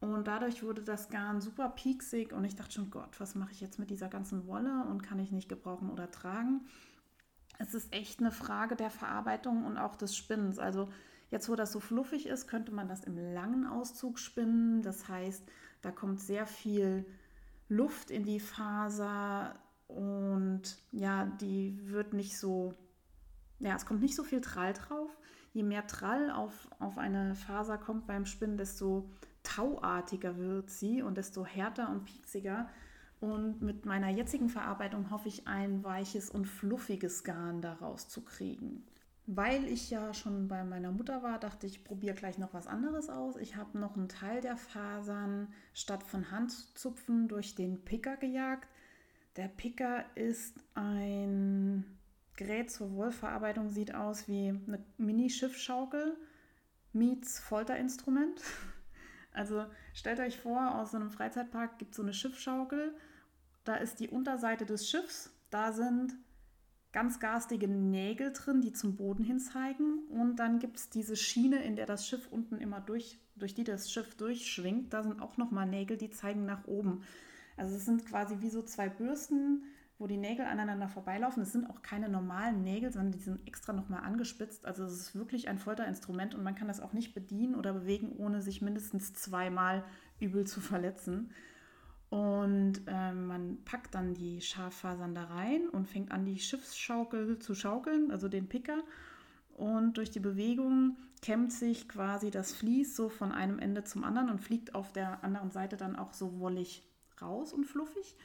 [0.00, 3.60] und dadurch wurde das Garn super pieksig und ich dachte schon, Gott, was mache ich
[3.60, 6.62] jetzt mit dieser ganzen Wolle und kann ich nicht gebrauchen oder tragen?
[7.58, 10.58] Es ist echt eine Frage der Verarbeitung und auch des Spinnens.
[10.58, 10.88] Also
[11.30, 14.80] jetzt, wo das so fluffig ist, könnte man das im langen Auszug spinnen.
[14.80, 15.46] Das heißt,
[15.82, 17.04] da kommt sehr viel
[17.68, 19.54] Luft in die Faser
[19.86, 22.74] und ja, die wird nicht so
[23.60, 25.16] ja, es kommt nicht so viel Trall drauf.
[25.52, 29.10] Je mehr Trall auf, auf eine Faser kommt beim Spinnen, desto
[29.42, 32.68] tauartiger wird sie und desto härter und pieksiger.
[33.20, 38.86] Und mit meiner jetzigen Verarbeitung hoffe ich, ein weiches und fluffiges Garn daraus zu kriegen.
[39.26, 43.10] Weil ich ja schon bei meiner Mutter war, dachte ich, probiere gleich noch was anderes
[43.10, 43.36] aus.
[43.36, 48.68] Ich habe noch einen Teil der Fasern statt von Handzupfen durch den Picker gejagt.
[49.36, 51.84] Der Picker ist ein
[52.40, 56.16] Gerät zur Wollverarbeitung sieht aus wie eine Mini-Schiffschaukel
[56.92, 58.40] meets Folterinstrument.
[59.32, 62.96] Also stellt euch vor, aus so einem Freizeitpark gibt es so eine Schiffschaukel.
[63.62, 65.32] Da ist die Unterseite des Schiffs.
[65.50, 66.16] Da sind
[66.90, 70.00] ganz garstige Nägel drin, die zum Boden hin zeigen.
[70.08, 73.62] Und dann gibt es diese Schiene, in der das Schiff unten immer durch, durch die
[73.62, 74.92] das Schiff durchschwingt.
[74.92, 77.04] Da sind auch nochmal Nägel, die zeigen nach oben.
[77.56, 79.62] Also es sind quasi wie so zwei Bürsten,
[80.00, 81.42] wo die Nägel aneinander vorbeilaufen.
[81.42, 84.64] Es sind auch keine normalen Nägel, sondern die sind extra nochmal angespitzt.
[84.64, 88.16] Also es ist wirklich ein Folterinstrument und man kann das auch nicht bedienen oder bewegen,
[88.16, 89.84] ohne sich mindestens zweimal
[90.18, 91.30] übel zu verletzen.
[92.08, 97.54] Und äh, man packt dann die Schaffasern da rein und fängt an, die Schiffsschaukel zu
[97.54, 98.82] schaukeln, also den Picker.
[99.54, 104.30] Und durch die Bewegung kämmt sich quasi das Vlies so von einem Ende zum anderen
[104.30, 106.82] und fliegt auf der anderen Seite dann auch so wollig
[107.20, 108.16] raus und fluffig.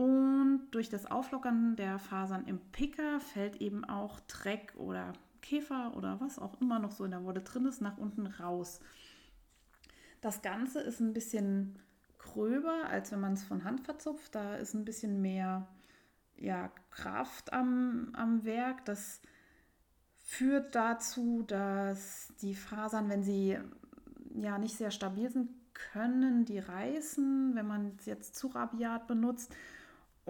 [0.00, 6.18] Und durch das Auflockern der Fasern im Picker fällt eben auch Dreck oder Käfer oder
[6.22, 8.80] was auch immer noch so in der Wolle drin ist, nach unten raus.
[10.22, 11.78] Das Ganze ist ein bisschen
[12.16, 14.34] gröber, als wenn man es von Hand verzupft.
[14.34, 15.68] Da ist ein bisschen mehr
[16.38, 18.86] ja, Kraft am, am Werk.
[18.86, 19.20] Das
[20.16, 23.58] führt dazu, dass die Fasern, wenn sie
[24.34, 29.54] ja nicht sehr stabil sind, können die reißen, wenn man es jetzt zu rabiat benutzt.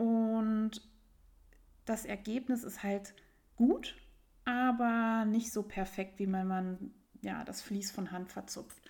[0.00, 0.80] Und
[1.84, 3.14] das Ergebnis ist halt
[3.54, 3.96] gut,
[4.46, 8.82] aber nicht so perfekt, wie wenn man ja, das Vlies von Hand verzupft.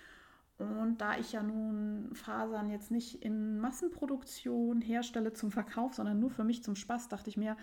[0.57, 6.29] Und da ich ja nun Fasern jetzt nicht in Massenproduktion herstelle zum Verkauf, sondern nur
[6.29, 7.57] für mich zum Spaß, dachte ich mir,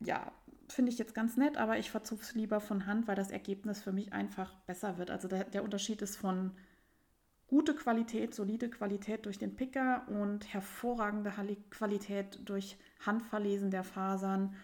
[0.00, 0.32] ja,
[0.68, 3.82] finde ich jetzt ganz nett, aber ich verzupfe es lieber von Hand, weil das Ergebnis
[3.82, 5.10] für mich einfach besser wird.
[5.10, 6.52] Also der, der Unterschied ist von
[7.48, 11.32] gute Qualität, solide Qualität durch den Picker und hervorragende
[11.70, 14.54] Qualität durch Handverlesen der Fasern.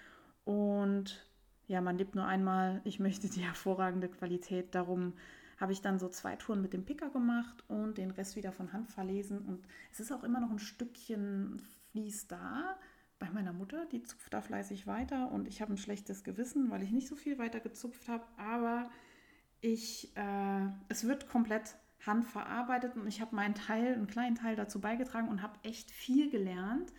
[0.44, 1.26] Und
[1.66, 2.82] ja, man lebt nur einmal.
[2.84, 4.74] Ich möchte die hervorragende Qualität.
[4.74, 5.14] Darum
[5.56, 8.72] habe ich dann so zwei Touren mit dem Picker gemacht und den Rest wieder von
[8.72, 9.38] Hand verlesen.
[9.38, 12.76] Und es ist auch immer noch ein Stückchen Vlies da
[13.18, 13.86] bei meiner Mutter.
[13.86, 17.16] Die zupft da fleißig weiter und ich habe ein schlechtes Gewissen, weil ich nicht so
[17.16, 18.24] viel weiter gezupft habe.
[18.36, 18.90] Aber
[19.62, 24.80] ich, äh, es wird komplett handverarbeitet und ich habe meinen Teil, einen kleinen Teil dazu
[24.80, 26.92] beigetragen und habe echt viel gelernt.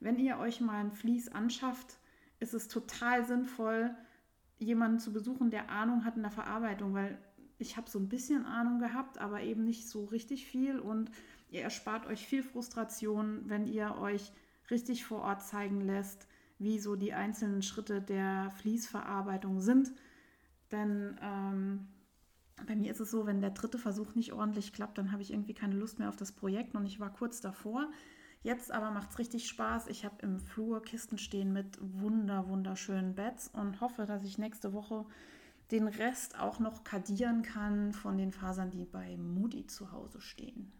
[0.00, 1.98] Wenn ihr euch mal ein Vlies anschafft,
[2.40, 3.94] ist es total sinnvoll,
[4.58, 7.18] jemanden zu besuchen, der Ahnung hat in der Verarbeitung, weil
[7.58, 11.10] ich habe so ein bisschen Ahnung gehabt, aber eben nicht so richtig viel und
[11.50, 14.32] ihr erspart euch viel Frustration, wenn ihr euch
[14.70, 16.26] richtig vor Ort zeigen lässt,
[16.58, 19.92] wie so die einzelnen Schritte der Fließverarbeitung sind.
[20.70, 21.88] Denn ähm,
[22.66, 25.32] bei mir ist es so, wenn der dritte Versuch nicht ordentlich klappt, dann habe ich
[25.32, 27.90] irgendwie keine Lust mehr auf das Projekt und ich war kurz davor.
[28.42, 29.86] Jetzt aber macht es richtig Spaß.
[29.86, 34.72] Ich habe im Flur Kisten stehen mit wunder, wunderschönen Beds und hoffe, dass ich nächste
[34.72, 35.06] Woche
[35.70, 40.72] den Rest auch noch kadieren kann von den Fasern, die bei Moody zu Hause stehen.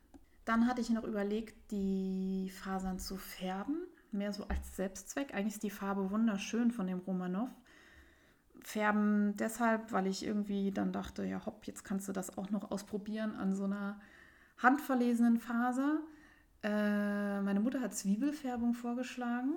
[0.44, 3.76] Dann hatte ich noch überlegt, die Fasern zu färben,
[4.10, 5.32] mehr so als Selbstzweck.
[5.32, 7.48] Eigentlich ist die Farbe wunderschön von dem Romanov.
[8.64, 12.70] Färben deshalb, weil ich irgendwie dann dachte, ja hopp, jetzt kannst du das auch noch
[12.70, 14.00] ausprobieren an so einer
[14.58, 16.00] handverlesenen Faser.
[16.62, 19.54] Äh, meine Mutter hat Zwiebelfärbung vorgeschlagen.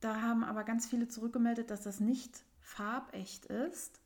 [0.00, 4.00] Da haben aber ganz viele zurückgemeldet, dass das nicht farbecht ist.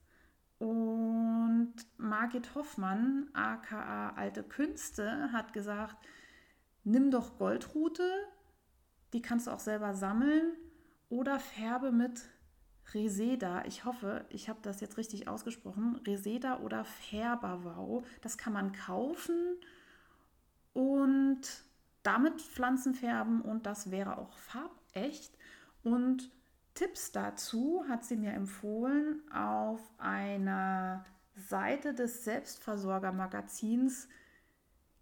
[0.59, 5.97] Und Margit Hoffmann, aka Alte Künste, hat gesagt,
[6.85, 8.09] nimm doch Goldrute,
[9.13, 10.53] die kannst du auch selber sammeln
[11.09, 12.23] oder färbe mit
[12.95, 13.65] Reseda.
[13.67, 16.01] Ich hoffe, ich habe das jetzt richtig ausgesprochen.
[16.07, 18.05] Reseda oder Färberwau.
[18.21, 19.57] Das kann man kaufen
[20.73, 21.41] und
[22.03, 25.37] damit Pflanzen färben und das wäre auch farbecht.
[25.83, 26.31] Und
[26.75, 34.09] Tipps dazu hat sie mir empfohlen auf einer Seite des Selbstversorgermagazins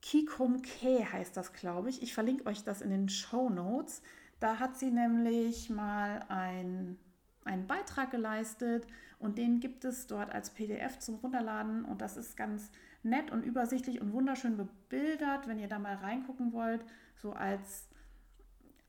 [0.02, 2.02] Kikum K heißt das, glaube ich.
[2.02, 4.02] Ich verlinke euch das in den Show Notes.
[4.38, 6.98] Da hat sie nämlich mal ein,
[7.44, 8.86] einen Beitrag geleistet
[9.18, 12.70] und den gibt es dort als PDF zum Runterladen und das ist ganz
[13.02, 16.84] nett und übersichtlich und wunderschön bebildert, wenn ihr da mal reingucken wollt,
[17.16, 17.88] so als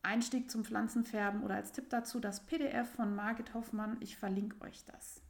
[0.03, 3.97] Einstieg zum Pflanzenfärben oder als Tipp dazu das PDF von Margit Hoffmann.
[3.99, 5.21] Ich verlinke euch das.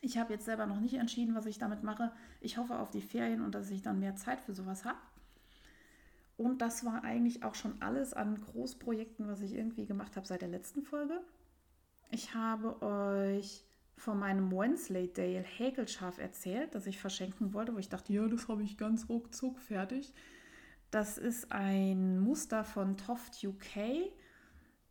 [0.00, 2.12] Ich habe jetzt selber noch nicht entschieden, was ich damit mache.
[2.40, 4.98] Ich hoffe auf die Ferien und dass ich dann mehr Zeit für sowas habe.
[6.36, 10.42] Und das war eigentlich auch schon alles an Großprojekten, was ich irgendwie gemacht habe seit
[10.42, 11.20] der letzten Folge.
[12.10, 13.64] Ich habe euch
[13.96, 18.62] von meinem Wensleydale Häkelschaf erzählt, das ich verschenken wollte, wo ich dachte, ja, das habe
[18.62, 20.14] ich ganz ruckzuck fertig.
[20.90, 24.10] Das ist ein Muster von Toft UK.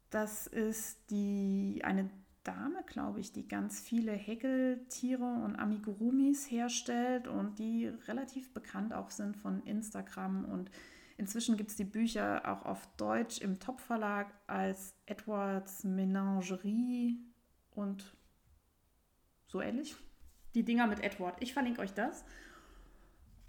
[0.09, 2.09] Das ist die, eine
[2.43, 9.09] Dame, glaube ich, die ganz viele Häkeltiere und Amigurumis herstellt und die relativ bekannt auch
[9.09, 10.45] sind von Instagram.
[10.45, 10.69] Und
[11.17, 17.19] inzwischen gibt es die Bücher auch auf Deutsch im Top-Verlag als Edwards Menagerie
[17.71, 18.15] und
[19.47, 19.95] so ähnlich.
[20.55, 21.41] Die Dinger mit Edward.
[21.41, 22.23] Ich verlinke euch das.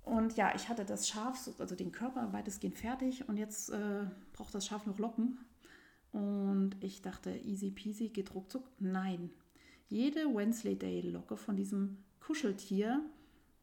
[0.03, 4.55] Und ja, ich hatte das Schaf, also den Körper weitestgehend fertig und jetzt äh, braucht
[4.55, 5.39] das Schaf noch Locken.
[6.13, 8.65] Und ich dachte, easy peasy, geht ruckzuck.
[8.79, 9.31] Nein.
[9.89, 13.03] Jede Wensleydale-Locke von diesem Kuscheltier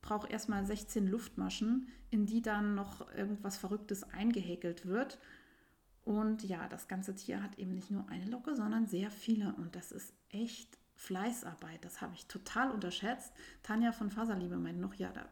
[0.05, 5.19] braucht erstmal 16 Luftmaschen, in die dann noch irgendwas Verrücktes eingehäkelt wird.
[6.03, 9.53] Und ja, das ganze Tier hat eben nicht nur eine Locke, sondern sehr viele.
[9.55, 11.83] Und das ist echt Fleißarbeit.
[11.83, 13.33] Das habe ich total unterschätzt.
[13.63, 15.27] Tanja von Faserliebe meint noch, ja, da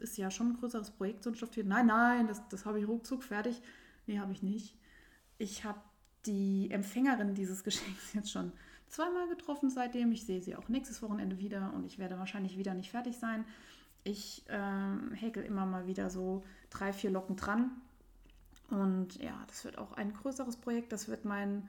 [0.00, 1.64] ist ja schon ein größeres Projekt, so ein Stofftier.
[1.64, 3.60] Nein, nein, das, das habe ich ruckzuck fertig.
[4.06, 4.78] Nee, habe ich nicht.
[5.38, 5.80] Ich habe
[6.26, 8.52] die Empfängerin dieses Geschenks jetzt schon
[8.86, 10.12] zweimal getroffen seitdem.
[10.12, 13.44] Ich sehe sie auch nächstes Wochenende wieder und ich werde wahrscheinlich wieder nicht fertig sein.
[14.04, 17.70] Ich ähm, häkel immer mal wieder so drei, vier Locken dran.
[18.70, 20.92] Und ja, das wird auch ein größeres Projekt.
[20.92, 21.68] Das wird mein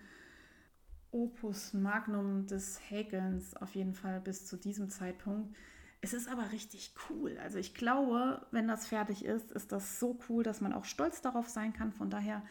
[1.11, 5.55] Opus Magnum des Häkelns auf jeden Fall bis zu diesem Zeitpunkt.
[6.01, 7.37] Es ist aber richtig cool.
[7.37, 11.21] Also ich glaube, wenn das fertig ist, ist das so cool, dass man auch stolz
[11.21, 11.93] darauf sein kann.
[11.93, 12.41] Von daher,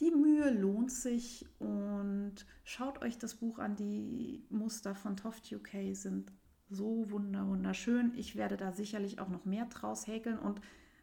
[0.00, 3.76] die Mühe lohnt sich und schaut euch das Buch an.
[3.76, 6.32] Die Muster von Toft UK sind
[6.68, 8.12] so wunder wunderschön.
[8.16, 10.60] Ich werde da sicherlich auch noch mehr draus häkeln und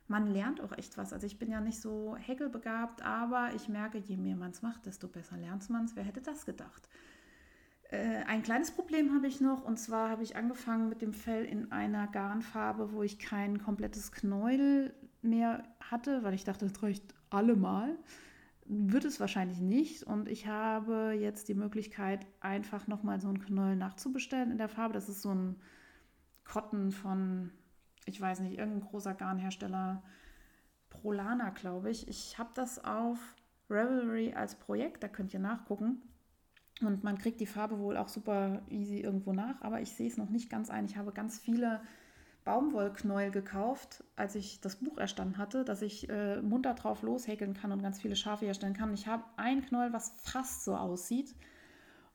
[0.08, 1.14] man lernt auch echt was.
[1.14, 4.86] Also ich bin ja nicht so häkelbegabt, aber ich merke, je mehr man es macht,
[4.86, 5.96] desto besser lernt man es.
[5.96, 6.90] Wer hätte das gedacht?
[7.90, 11.46] Äh, ein kleines Problem habe ich noch und zwar habe ich angefangen mit dem Fell
[11.46, 17.14] in einer Garnfarbe, wo ich kein komplettes Knäuel mehr hatte, weil ich dachte, das reicht
[17.30, 17.98] allemal.
[18.66, 23.76] Wird es wahrscheinlich nicht und ich habe jetzt die Möglichkeit, einfach nochmal so ein Knäuel
[23.76, 24.94] nachzubestellen in der Farbe.
[24.94, 25.58] Das ist so ein
[26.46, 27.52] Cotton von
[28.06, 30.04] ich weiß nicht, irgendein großer Garnhersteller,
[30.90, 32.08] Prolana, glaube ich.
[32.08, 33.18] Ich habe das auf
[33.70, 36.02] Revelry als Projekt, da könnt ihr nachgucken.
[36.82, 40.18] Und man kriegt die Farbe wohl auch super easy irgendwo nach, aber ich sehe es
[40.18, 40.86] noch nicht ganz ein.
[40.86, 41.82] Ich habe ganz viele
[42.44, 47.72] Baumwollknäuel gekauft, als ich das Buch erstanden hatte, dass ich äh, munter drauf loshäkeln kann
[47.72, 48.94] und ganz viele Schafe herstellen kann.
[48.94, 51.36] Ich habe ein Knäuel, was fast so aussieht.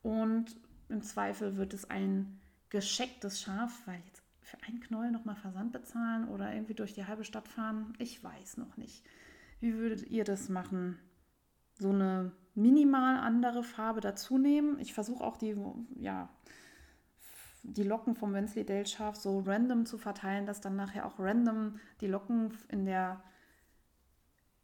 [0.03, 0.57] Und
[0.88, 6.29] im Zweifel wird es ein geschecktes Schaf, weil jetzt für ein Knäuel nochmal Versand bezahlen
[6.29, 9.05] oder irgendwie durch die halbe Stadt fahren, ich weiß noch nicht.
[9.61, 10.99] Wie würdet ihr das machen?
[11.79, 14.79] So eine minimal andere Farbe dazu nehmen.
[14.79, 15.57] Ich versuche auch die,
[15.97, 16.29] ja,
[17.62, 22.07] die Locken vom Wensleydale Schaf so random zu verteilen, dass dann nachher auch random die
[22.07, 23.23] Locken in der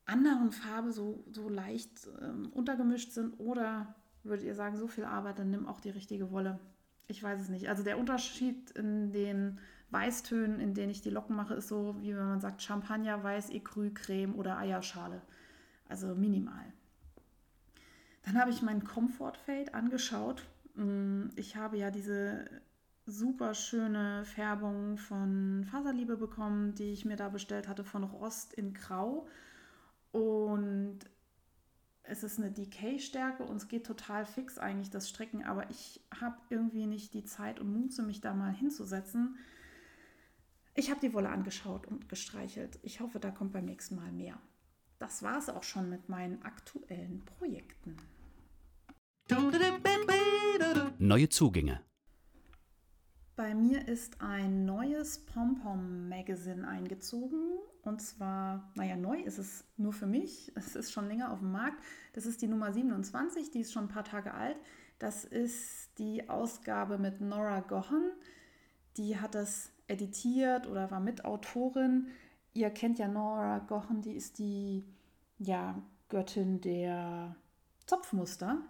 [0.07, 3.39] anderen Farbe so, so leicht ähm, untergemischt sind.
[3.41, 6.59] Oder würdet ihr sagen, so viel Arbeit, dann nimm auch die richtige Wolle.
[7.07, 7.69] Ich weiß es nicht.
[7.69, 9.59] Also der Unterschied in den
[9.91, 13.51] Weißtönen, in denen ich die Locken mache, ist so, wie wenn man sagt Champagner, Weiß,
[13.51, 15.23] Ecru, Creme oder Eierschale.
[15.89, 16.73] Also minimal.
[18.25, 20.47] Dann habe ich mein Comfort Fade angeschaut.
[20.75, 22.47] Mm, ich habe ja diese
[23.07, 28.73] super schöne Färbung von Faserliebe bekommen, die ich mir da bestellt hatte von Rost in
[28.73, 29.29] Grau.
[30.13, 31.01] Und
[32.03, 36.37] es ist eine Decay-Stärke und es geht total fix eigentlich das Stricken, aber ich habe
[36.51, 39.37] irgendwie nicht die Zeit und Muße, mich da mal hinzusetzen.
[40.75, 42.79] Ich habe die Wolle angeschaut und gestreichelt.
[42.83, 44.39] Ich hoffe, da kommt beim nächsten Mal mehr.
[44.99, 47.97] Das war es auch schon mit meinen aktuellen Projekten.
[50.99, 51.81] Neue Zugänge.
[53.37, 57.59] Bei mir ist ein neues Pom-Pom-Magazin eingezogen.
[57.83, 60.53] Und zwar, naja, neu ist es nur für mich.
[60.57, 61.83] Es ist schon länger auf dem Markt.
[62.13, 64.57] Das ist die Nummer 27, die ist schon ein paar Tage alt.
[65.01, 68.13] Das ist die Ausgabe mit Nora Gohan.
[68.97, 72.07] Die hat das editiert oder war Mitautorin.
[72.53, 74.85] Ihr kennt ja Nora Gohan, die ist die
[75.39, 77.35] ja, Göttin der
[77.87, 78.63] Zopfmuster.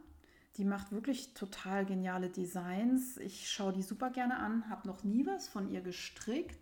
[0.57, 3.17] Die macht wirklich total geniale Designs.
[3.17, 6.59] Ich schaue die super gerne an, habe noch nie was von ihr gestrickt.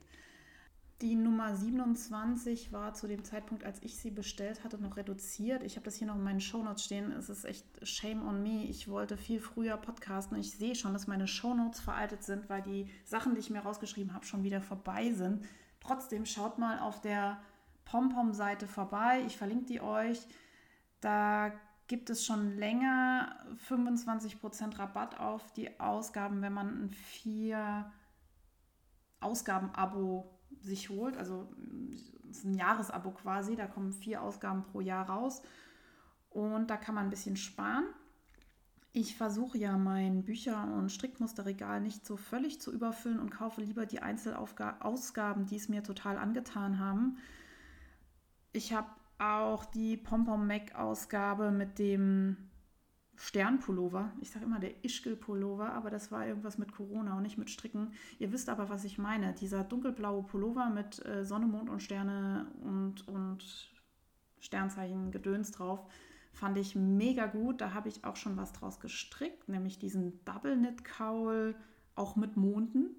[1.02, 5.64] Die Nummer 27 war zu dem Zeitpunkt, als ich sie bestellt hatte, noch reduziert.
[5.64, 7.10] Ich habe das hier noch in meinen Shownotes stehen.
[7.10, 8.64] Es ist echt shame on me.
[8.66, 10.38] Ich wollte viel früher podcasten.
[10.38, 14.14] Ich sehe schon, dass meine Shownotes veraltet sind, weil die Sachen, die ich mir rausgeschrieben
[14.14, 15.44] habe, schon wieder vorbei sind.
[15.80, 17.40] Trotzdem schaut mal auf der
[17.84, 19.24] PomPom-Seite vorbei.
[19.26, 20.20] Ich verlinke die euch.
[21.00, 21.50] Da
[21.92, 23.36] gibt es schon länger
[23.68, 27.92] 25% Rabatt auf die Ausgaben, wenn man ein vier
[29.20, 31.18] Ausgaben-Abo sich holt.
[31.18, 31.52] Also
[32.44, 35.42] ein Jahresabo quasi, da kommen vier Ausgaben pro Jahr raus
[36.30, 37.84] und da kann man ein bisschen sparen.
[38.94, 43.84] Ich versuche ja mein Bücher- und Strickmusterregal nicht so völlig zu überfüllen und kaufe lieber
[43.84, 47.18] die Einzelausgaben, die es mir total angetan haben.
[48.54, 52.36] Ich habe auch die Pompom Mac Ausgabe mit dem
[53.16, 54.12] Sternpullover.
[54.20, 57.92] Ich sage immer der Ischgl-Pullover, aber das war irgendwas mit Corona und nicht mit Stricken.
[58.18, 59.32] Ihr wisst aber, was ich meine.
[59.34, 63.70] Dieser dunkelblaue Pullover mit äh, Sonne, Mond und Sterne und, und
[64.40, 65.86] Sternzeichen Gedöns drauf
[66.32, 67.60] fand ich mega gut.
[67.60, 71.54] Da habe ich auch schon was draus gestrickt, nämlich diesen Double Knit Cowl,
[71.94, 72.96] auch mit Monden.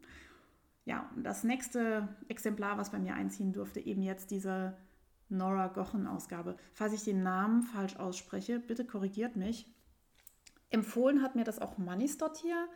[0.86, 4.78] Ja, und das nächste Exemplar, was bei mir einziehen durfte, eben jetzt diese
[5.34, 6.56] Nora Gochen-Ausgabe.
[6.74, 9.68] Falls ich den Namen falsch ausspreche, bitte korrigiert mich.
[10.70, 12.68] Empfohlen hat mir das auch Moneystot hier.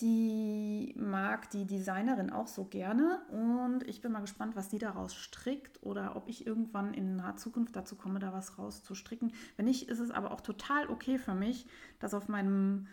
[0.00, 5.14] Die mag die Designerin auch so gerne und ich bin mal gespannt, was die daraus
[5.14, 9.32] strickt oder ob ich irgendwann in naher Zukunft dazu komme, da was rauszustricken.
[9.56, 11.66] Wenn nicht, ist es aber auch total okay für mich,
[11.98, 12.88] das auf meinem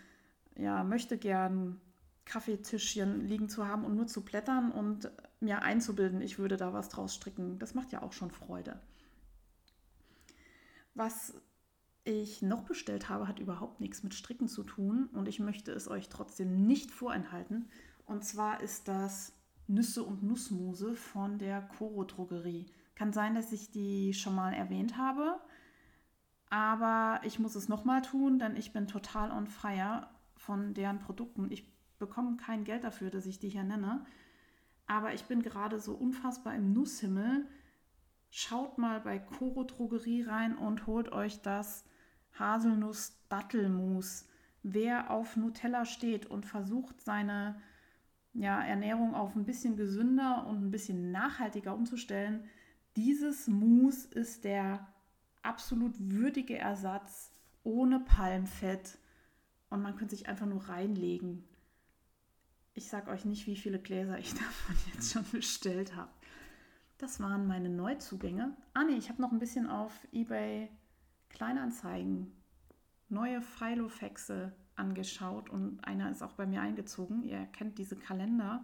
[0.56, 1.82] ja, möchte gern
[2.24, 5.12] Kaffeetischchen liegen zu haben und nur zu blättern und
[5.42, 7.60] mir einzubilden, ich würde da was draus stricken.
[7.60, 8.80] Das macht ja auch schon Freude.
[10.94, 11.34] Was
[12.04, 15.88] ich noch bestellt habe, hat überhaupt nichts mit Stricken zu tun und ich möchte es
[15.88, 17.70] euch trotzdem nicht vorenthalten.
[18.06, 19.34] Und zwar ist das
[19.68, 22.66] Nüsse und Nussmuse von der Coro Drogerie.
[22.96, 25.40] Kann sein, dass ich die schon mal erwähnt habe,
[26.50, 31.50] aber ich muss es nochmal tun, denn ich bin total on fire von deren Produkten.
[31.52, 31.66] Ich
[31.98, 34.06] bekomme kein Geld dafür, dass ich die hier nenne,
[34.86, 37.48] aber ich bin gerade so unfassbar im Nusshimmel
[38.36, 41.86] schaut mal bei Coro Drogerie rein und holt euch das
[42.40, 44.28] Haselnuss-Dattelmus.
[44.64, 47.62] Wer auf Nutella steht und versucht, seine
[48.34, 52.50] ja, Ernährung auf ein bisschen gesünder und ein bisschen nachhaltiger umzustellen,
[52.96, 54.88] dieses Mousse ist der
[55.44, 57.32] absolut würdige Ersatz
[57.64, 58.98] ohne Palmfett
[59.70, 61.44] und man könnte sich einfach nur reinlegen.
[62.74, 66.10] Ich sage euch nicht, wie viele Gläser ich davon jetzt schon bestellt habe.
[67.04, 68.56] Das waren meine Neuzugänge.
[68.74, 70.70] Ah nee, ich habe noch ein bisschen auf eBay
[71.28, 72.32] Kleinanzeigen
[73.10, 77.22] neue Filofaxe angeschaut und einer ist auch bei mir eingezogen.
[77.24, 78.64] Ihr kennt diese Kalender.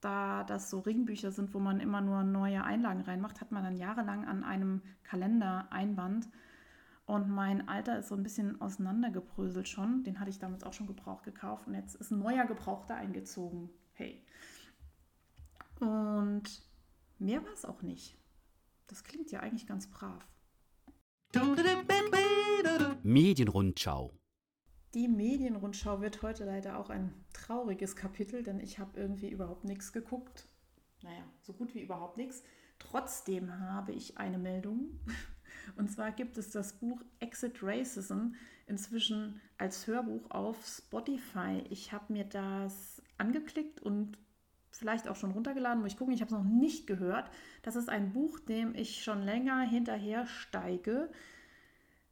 [0.00, 3.76] Da das so Ringbücher sind, wo man immer nur neue Einlagen reinmacht, hat man dann
[3.76, 6.28] jahrelang an einem Kalender Einband.
[7.06, 10.02] Und mein Alter ist so ein bisschen auseinandergebröselt schon.
[10.02, 11.68] Den hatte ich damals auch schon gebraucht gekauft.
[11.68, 13.70] Und jetzt ist ein neuer Gebrauchter eingezogen.
[13.92, 14.26] Hey.
[15.78, 16.67] Und
[17.18, 18.16] mehr war es auch nicht.
[18.86, 20.26] Das klingt ja eigentlich ganz brav.
[23.02, 24.14] Medienrundschau.
[24.94, 29.92] Die Medienrundschau wird heute leider auch ein trauriges Kapitel, denn ich habe irgendwie überhaupt nichts
[29.92, 30.48] geguckt.
[31.02, 32.42] Naja, so gut wie überhaupt nichts.
[32.78, 34.98] Trotzdem habe ich eine Meldung.
[35.76, 38.34] Und zwar gibt es das Buch Exit Racism
[38.66, 41.62] inzwischen als Hörbuch auf Spotify.
[41.68, 44.18] Ich habe mir das angeklickt und
[44.70, 47.30] vielleicht auch schon runtergeladen, muss ich gucken, ich habe es noch nicht gehört.
[47.62, 51.10] Das ist ein Buch, dem ich schon länger hinterher steige,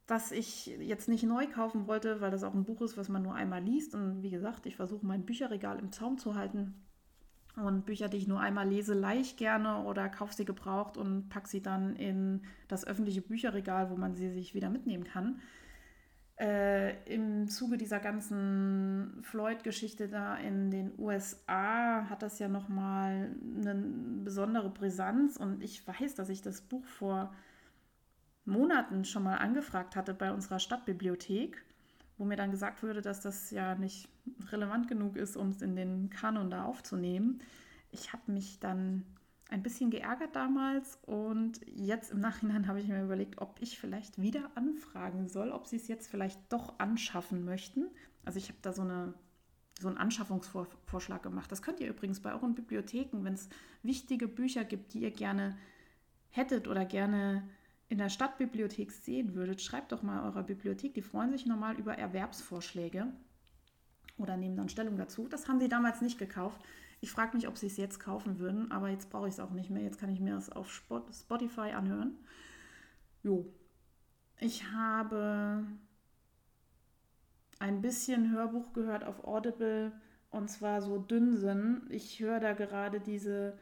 [0.05, 3.23] das ich jetzt nicht neu kaufen wollte, weil das auch ein Buch ist, was man
[3.23, 3.93] nur einmal liest.
[3.93, 6.73] Und wie gesagt, ich versuche mein Bücherregal im Zaum zu halten.
[7.55, 11.27] Und Bücher, die ich nur einmal lese, leih ich gerne oder kaufe sie gebraucht und
[11.29, 15.41] packe sie dann in das öffentliche Bücherregal, wo man sie sich wieder mitnehmen kann
[16.39, 23.75] äh, im Zuge dieser ganzen Floyd-Geschichte da in den USA hat das ja nochmal eine
[24.23, 25.37] besondere Brisanz.
[25.37, 27.33] Und ich weiß, dass ich das Buch vor
[28.45, 31.63] Monaten schon mal angefragt hatte bei unserer Stadtbibliothek,
[32.17, 34.07] wo mir dann gesagt wurde, dass das ja nicht
[34.51, 37.41] relevant genug ist, um es in den Kanon da aufzunehmen.
[37.91, 39.03] Ich habe mich dann
[39.49, 44.21] ein bisschen geärgert damals und jetzt im Nachhinein habe ich mir überlegt, ob ich vielleicht
[44.21, 47.87] wieder anfragen soll, ob sie es jetzt vielleicht doch anschaffen möchten.
[48.25, 49.13] Also ich habe da so, eine,
[49.79, 51.51] so einen Anschaffungsvorschlag gemacht.
[51.51, 53.47] Das könnt ihr übrigens bei euren Bibliotheken, wenn es
[53.83, 55.57] wichtige Bücher gibt, die ihr gerne
[56.29, 57.47] hättet oder gerne
[57.89, 60.93] in der Stadtbibliothek sehen würdet, schreibt doch mal eurer Bibliothek.
[60.93, 63.07] Die freuen sich normal über Erwerbsvorschläge
[64.17, 65.27] oder nehmen dann Stellung dazu.
[65.29, 66.61] Das haben sie damals nicht gekauft.
[66.99, 69.51] Ich frage mich, ob sie es jetzt kaufen würden, aber jetzt brauche ich es auch
[69.51, 69.83] nicht mehr.
[69.83, 72.17] Jetzt kann ich mir das auf Spotify anhören.
[73.23, 73.45] Jo.
[74.39, 75.63] Ich habe
[77.59, 79.91] ein bisschen Hörbuch gehört auf Audible
[80.29, 81.81] und zwar so Dünnsinn.
[81.89, 83.57] Ich höre da gerade diese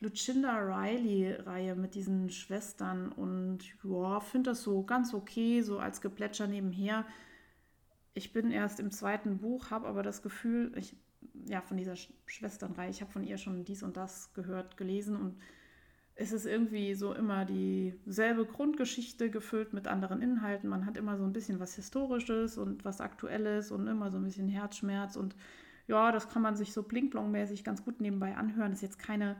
[0.00, 6.46] Lucinda Riley-Reihe mit diesen Schwestern und ja, finde das so ganz okay, so als Geplätscher
[6.46, 7.04] nebenher.
[8.14, 10.96] Ich bin erst im zweiten Buch, habe aber das Gefühl, ich
[11.46, 12.90] ja, von dieser Schwesternreihe.
[12.90, 15.36] Ich habe von ihr schon dies und das gehört, gelesen und
[16.14, 20.68] es ist irgendwie so immer dieselbe Grundgeschichte gefüllt mit anderen Inhalten.
[20.68, 24.24] Man hat immer so ein bisschen was Historisches und was Aktuelles und immer so ein
[24.24, 25.36] bisschen Herzschmerz und
[25.86, 28.72] ja, das kann man sich so blinkblong-mäßig ganz gut nebenbei anhören.
[28.72, 29.36] Das ist jetzt keine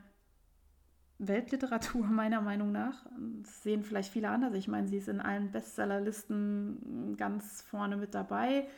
[1.18, 3.06] Weltliteratur meiner Meinung nach.
[3.42, 4.54] Das sehen vielleicht viele anders.
[4.54, 8.68] Ich meine, sie ist in allen Bestsellerlisten ganz vorne mit dabei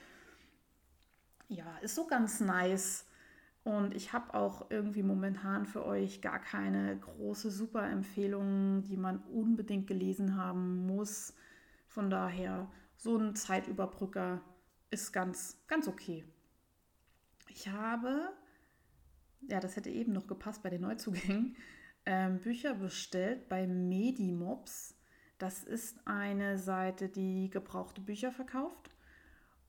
[1.51, 3.05] ja, ist so ganz nice.
[3.63, 9.87] Und ich habe auch irgendwie momentan für euch gar keine große Super-Empfehlung, die man unbedingt
[9.87, 11.35] gelesen haben muss.
[11.87, 14.41] Von daher, so ein Zeitüberbrücker
[14.91, 16.25] ist ganz, ganz okay.
[17.49, 18.33] Ich habe,
[19.43, 21.57] ja, das hätte eben noch gepasst bei den Neuzugängen,
[22.07, 24.97] ähm, Bücher bestellt bei Medimobs.
[25.39, 28.91] Das ist eine Seite, die gebrauchte Bücher verkauft.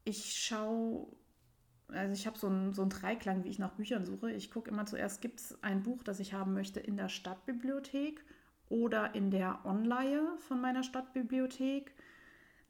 [0.03, 1.07] Ich schaue
[1.91, 4.31] also ich habe so einen, so Dreiklang, wie ich nach Büchern suche.
[4.31, 8.23] Ich gucke immer zuerst, gibt es ein Buch, das ich haben möchte in der Stadtbibliothek
[8.69, 11.93] oder in der Online von meiner Stadtbibliothek.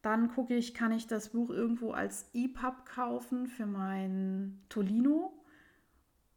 [0.02, 5.32] Dann gucke ich, kann ich das Buch irgendwo als EPUB kaufen für mein Tolino.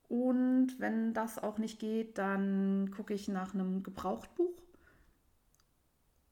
[0.09, 4.53] Und wenn das auch nicht geht, dann gucke ich nach einem Gebrauchtbuch.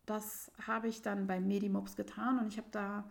[0.04, 3.08] Das habe ich dann bei Medimobs getan und ich habe da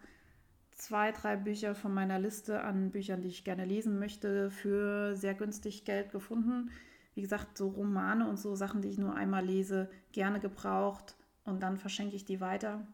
[0.82, 5.36] zwei, drei Bücher von meiner Liste an Büchern, die ich gerne lesen möchte, für sehr
[5.36, 6.72] günstig Geld gefunden.
[7.14, 11.62] Wie gesagt, so Romane und so Sachen, die ich nur einmal lese, gerne gebraucht und
[11.62, 12.88] dann verschenke ich die weiter.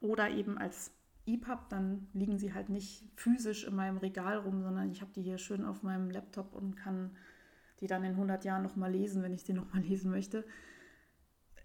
[0.00, 0.92] Oder eben als
[1.26, 5.22] EPUB, dann liegen sie halt nicht physisch in meinem Regal rum, sondern ich habe die
[5.22, 7.16] hier schön auf meinem Laptop und kann
[7.80, 10.44] die dann in 100 Jahren nochmal lesen, wenn ich die nochmal lesen möchte.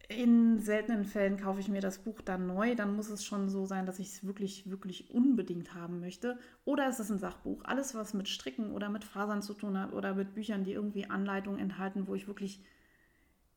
[0.09, 2.75] In seltenen Fällen kaufe ich mir das Buch dann neu.
[2.75, 6.37] Dann muss es schon so sein, dass ich es wirklich, wirklich unbedingt haben möchte.
[6.65, 7.63] Oder es ist ein Sachbuch.
[7.63, 11.09] Alles, was mit Stricken oder mit Fasern zu tun hat oder mit Büchern, die irgendwie
[11.09, 12.61] Anleitungen enthalten, wo ich wirklich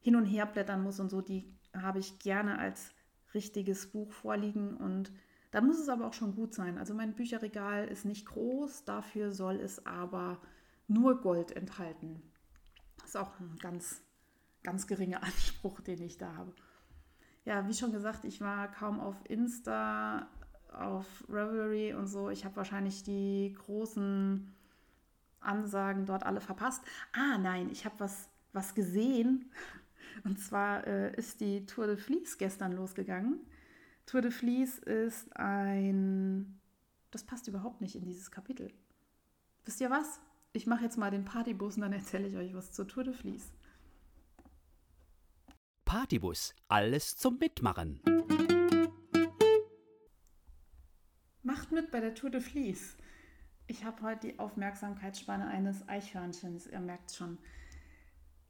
[0.00, 2.92] hin und her blättern muss und so, die habe ich gerne als
[3.34, 4.76] richtiges Buch vorliegen.
[4.76, 5.10] Und
[5.50, 6.78] dann muss es aber auch schon gut sein.
[6.78, 10.40] Also mein Bücherregal ist nicht groß, dafür soll es aber
[10.86, 12.22] nur Gold enthalten.
[12.98, 14.00] Das ist auch ein ganz
[14.66, 16.52] ganz geringe Anspruch, den ich da habe.
[17.44, 20.28] Ja, wie schon gesagt, ich war kaum auf Insta,
[20.72, 22.28] auf Revelry und so.
[22.28, 24.52] Ich habe wahrscheinlich die großen
[25.40, 26.82] Ansagen dort alle verpasst.
[27.12, 29.50] Ah, nein, ich habe was, was gesehen.
[30.24, 33.38] Und zwar äh, ist die Tour de Vlies gestern losgegangen.
[34.06, 36.58] Tour de Vlies ist ein.
[37.10, 38.72] Das passt überhaupt nicht in dieses Kapitel.
[39.66, 40.20] Wisst ihr was?
[40.54, 43.12] Ich mache jetzt mal den Partybus und dann erzähle ich euch was zur Tour de
[43.12, 43.52] Vlies.
[45.86, 48.00] Partybus, alles zum Mitmachen.
[51.44, 52.96] Macht mit bei der Tour de Vlies.
[53.68, 57.38] Ich habe heute die Aufmerksamkeitsspanne eines Eichhörnchens, ihr merkt schon.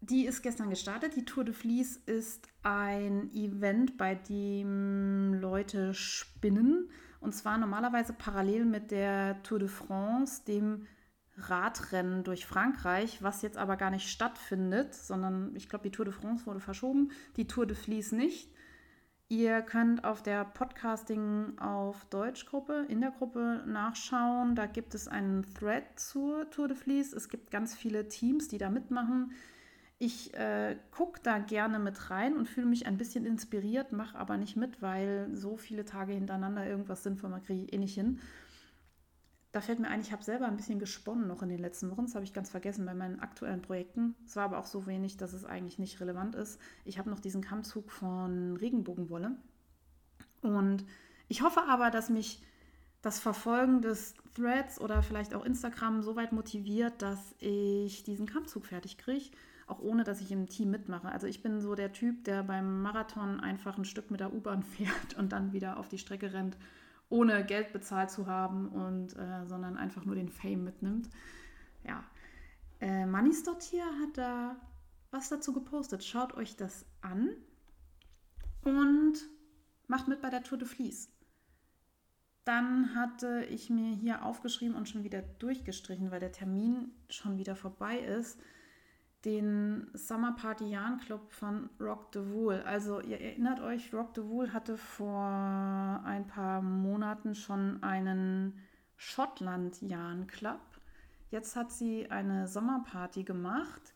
[0.01, 1.15] Die ist gestern gestartet.
[1.15, 6.91] Die Tour de Vlies ist ein Event, bei dem Leute spinnen.
[7.21, 10.87] Und zwar normalerweise parallel mit der Tour de France, dem
[11.39, 16.15] Radrennen durch Frankreich, was jetzt aber gar nicht stattfindet, sondern ich glaube, die Tour de
[16.15, 18.51] France wurde verschoben, die Tour de Vlies nicht.
[19.29, 24.55] Ihr könnt auf der Podcasting auf Deutsch Gruppe, in der Gruppe nachschauen.
[24.55, 27.13] Da gibt es einen Thread zur Tour de Vlies.
[27.13, 29.33] Es gibt ganz viele Teams, die da mitmachen.
[29.99, 34.37] Ich äh, gucke da gerne mit rein und fühle mich ein bisschen inspiriert, mache aber
[34.37, 38.21] nicht mit, weil so viele Tage hintereinander irgendwas sinnvoll man kriege ich eh nicht hin.
[39.57, 42.03] Da fällt mir ein, ich habe selber ein bisschen gesponnen noch in den letzten Wochen.
[42.05, 44.15] Das habe ich ganz vergessen bei meinen aktuellen Projekten.
[44.27, 46.61] Es war aber auch so wenig, dass es eigentlich nicht relevant ist.
[46.85, 49.35] Ich habe noch diesen Kammzug von Regenbogenwolle.
[50.43, 50.85] Und
[51.29, 52.43] ich hoffe aber, dass mich
[53.01, 58.67] das Verfolgen des Threads oder vielleicht auch Instagram so weit motiviert, dass ich diesen Kammzug
[58.67, 59.31] fertig kriege,
[59.67, 61.09] auch ohne dass ich im Team mitmache.
[61.09, 64.63] Also ich bin so der Typ, der beim Marathon einfach ein Stück mit der U-Bahn
[64.77, 66.59] fährt und dann wieder auf die Strecke rennt
[67.09, 71.09] ohne Geld bezahlt zu haben und äh, sondern einfach nur den Fame mitnimmt.
[71.85, 72.05] Ja.
[72.81, 73.07] Äh,
[73.61, 74.57] hier hat da
[75.11, 76.05] was dazu gepostet.
[76.05, 77.31] Schaut euch das an
[78.65, 79.15] und
[79.87, 81.11] macht mit bei der Tour de Vlies.
[82.45, 87.57] Dann hatte ich mir hier aufgeschrieben und schon wieder durchgestrichen, weil der Termin schon wieder
[87.57, 88.41] vorbei ist
[89.27, 92.63] den Summer Party Jahren Club von Rock the Wool.
[92.65, 95.21] Also ihr erinnert euch, Rock the Wool hatte vor
[96.05, 98.63] ein paar Monaten schon einen
[98.97, 100.61] Schottland Jahren Club.
[101.31, 103.95] Jetzt hat sie eine Sommerparty gemacht.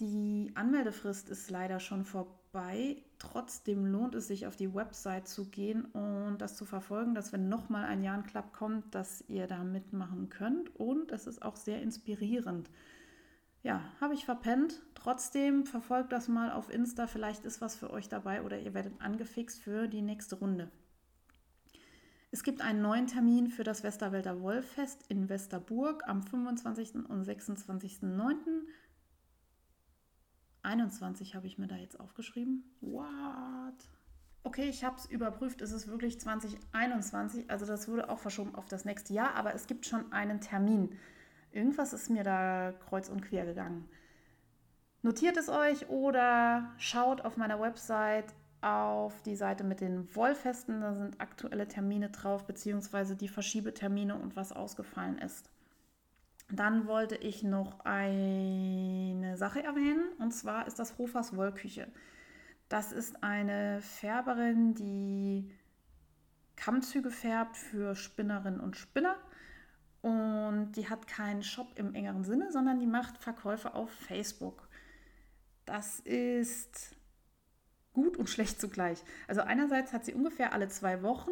[0.00, 3.02] Die Anmeldefrist ist leider schon vorbei.
[3.18, 7.48] Trotzdem lohnt es sich, auf die Website zu gehen und das zu verfolgen, dass wenn
[7.48, 10.76] nochmal ein Jahren Club kommt, dass ihr da mitmachen könnt.
[10.76, 12.68] Und es ist auch sehr inspirierend
[13.62, 14.82] ja, habe ich verpennt.
[14.94, 17.06] Trotzdem verfolgt das mal auf Insta.
[17.06, 20.70] Vielleicht ist was für euch dabei oder ihr werdet angefixt für die nächste Runde.
[22.30, 26.94] Es gibt einen neuen Termin für das Westerwälder Wollfest in Westerburg am 25.
[27.08, 28.34] und 26.09.
[30.62, 32.64] 21 habe ich mir da jetzt aufgeschrieben.
[32.80, 33.74] What?
[34.44, 38.66] Okay, ich habe es überprüft, es ist wirklich 2021, also das wurde auch verschoben auf
[38.66, 40.96] das nächste Jahr, aber es gibt schon einen Termin.
[41.52, 43.88] Irgendwas ist mir da kreuz und quer gegangen.
[45.02, 50.80] Notiert es euch oder schaut auf meiner Website auf die Seite mit den Wollfesten.
[50.80, 55.50] Da sind aktuelle Termine drauf, beziehungsweise die Verschiebetermine und was ausgefallen ist.
[56.50, 61.88] Dann wollte ich noch eine Sache erwähnen, und zwar ist das Hofers Wollküche.
[62.68, 65.50] Das ist eine Färberin, die
[66.56, 69.16] Kammzüge färbt für Spinnerinnen und Spinner.
[70.02, 74.68] Und die hat keinen Shop im engeren Sinne, sondern die macht Verkäufe auf Facebook.
[75.64, 76.96] Das ist
[77.92, 79.02] gut und schlecht zugleich.
[79.28, 81.30] Also einerseits hat sie ungefähr alle zwei Wochen,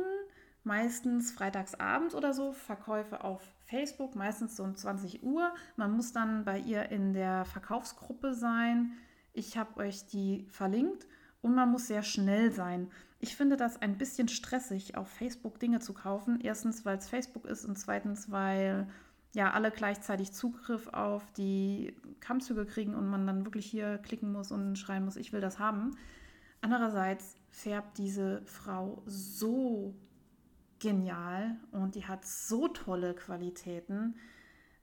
[0.63, 5.53] meistens freitagsabends oder so, Verkäufe auf Facebook, meistens so um 20 Uhr.
[5.77, 8.93] Man muss dann bei ihr in der Verkaufsgruppe sein.
[9.33, 11.09] Ich habe euch die verlinkt
[11.43, 12.93] und man muss sehr schnell sein.
[13.21, 16.41] Ich finde das ein bisschen stressig, auf Facebook Dinge zu kaufen.
[16.41, 18.89] Erstens, weil es Facebook ist und zweitens, weil
[19.33, 24.51] ja alle gleichzeitig Zugriff auf die Kammzüge kriegen und man dann wirklich hier klicken muss
[24.51, 25.97] und schreien muss, ich will das haben.
[26.63, 29.95] Andererseits färbt diese Frau so
[30.79, 34.17] genial und die hat so tolle Qualitäten,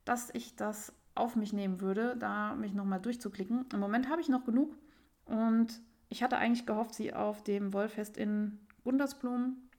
[0.04, 3.66] dass ich das auf mich nehmen würde, da mich nochmal durchzuklicken.
[3.72, 4.76] Im Moment habe ich noch genug
[5.24, 9.70] und ich hatte eigentlich gehofft, sie auf dem Wollfest in Gundersblumen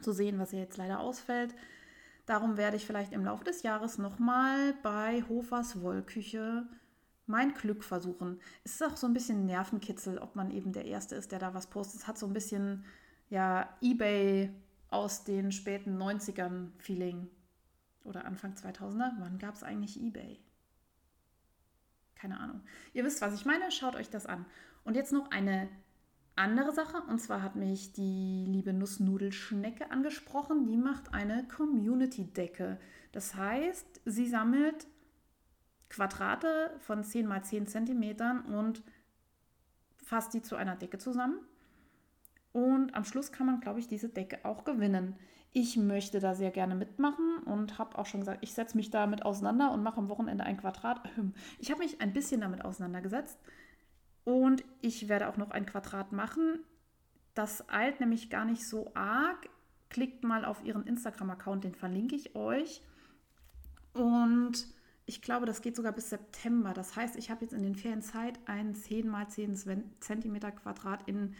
[0.00, 1.54] zu sehen, was ja jetzt leider ausfällt.
[2.26, 6.66] Darum werde ich vielleicht im Laufe des Jahres nochmal bei Hofers Wollküche
[7.26, 8.40] mein Glück versuchen.
[8.64, 11.54] Es ist auch so ein bisschen Nervenkitzel, ob man eben der Erste ist, der da
[11.54, 12.00] was postet.
[12.00, 12.84] Es hat so ein bisschen
[13.30, 14.52] ja, Ebay
[14.90, 17.28] aus den späten 90ern Feeling.
[18.04, 19.12] Oder Anfang 2000er.
[19.18, 20.40] Wann gab es eigentlich Ebay?
[22.22, 22.60] keine Ahnung.
[22.92, 24.46] Ihr wisst, was ich meine, schaut euch das an.
[24.84, 25.68] Und jetzt noch eine
[26.34, 32.78] andere Sache, und zwar hat mich die liebe Nussnudelschnecke angesprochen, die macht eine Community-Decke.
[33.12, 34.86] Das heißt, sie sammelt
[35.90, 38.82] Quadrate von 10 mal 10 Zentimetern und
[39.98, 41.38] fasst die zu einer Decke zusammen.
[42.52, 45.16] Und am Schluss kann man, glaube ich, diese Decke auch gewinnen.
[45.52, 49.22] Ich möchte da sehr gerne mitmachen und habe auch schon gesagt, ich setze mich damit
[49.22, 51.02] auseinander und mache am Wochenende ein Quadrat.
[51.58, 53.38] Ich habe mich ein bisschen damit auseinandergesetzt
[54.24, 56.60] und ich werde auch noch ein Quadrat machen.
[57.34, 59.48] Das eilt nämlich gar nicht so arg.
[59.88, 62.82] Klickt mal auf ihren Instagram-Account, den verlinke ich euch.
[63.92, 64.66] Und
[65.06, 66.72] ich glaube, das geht sogar bis September.
[66.72, 71.08] Das heißt, ich habe jetzt in den Ferien Zeit, ein 10 x 10 cm Quadrat
[71.08, 71.34] in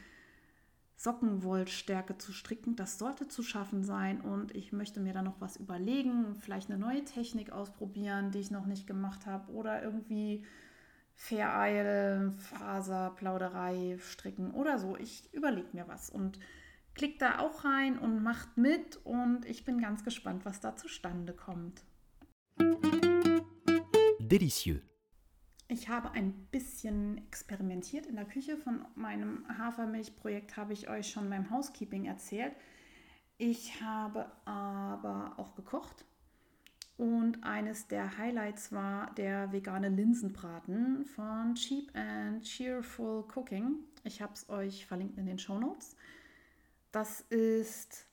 [0.96, 2.76] Sockenwollstärke zu stricken.
[2.76, 6.78] Das sollte zu schaffen sein und ich möchte mir da noch was überlegen, vielleicht eine
[6.78, 10.44] neue Technik ausprobieren, die ich noch nicht gemacht habe oder irgendwie
[11.14, 14.96] Vereil, Faser, Plauderei stricken oder so.
[14.96, 16.38] Ich überlege mir was und
[16.94, 21.32] klickt da auch rein und macht mit und ich bin ganz gespannt, was da zustande
[21.32, 21.84] kommt.
[24.18, 24.80] Delicieux.
[25.68, 28.58] Ich habe ein bisschen experimentiert in der Küche.
[28.58, 32.54] Von meinem Hafermilchprojekt habe ich euch schon beim Housekeeping erzählt.
[33.38, 36.04] Ich habe aber auch gekocht
[37.02, 43.80] und eines der Highlights war der vegane Linsenbraten von Cheap and Cheerful Cooking.
[44.04, 45.96] Ich habe es euch verlinkt in den Show Notes.
[46.92, 48.06] Das ist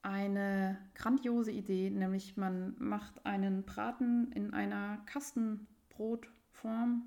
[0.00, 7.02] eine grandiose Idee, nämlich man macht einen Braten in einer Kastenbrotform,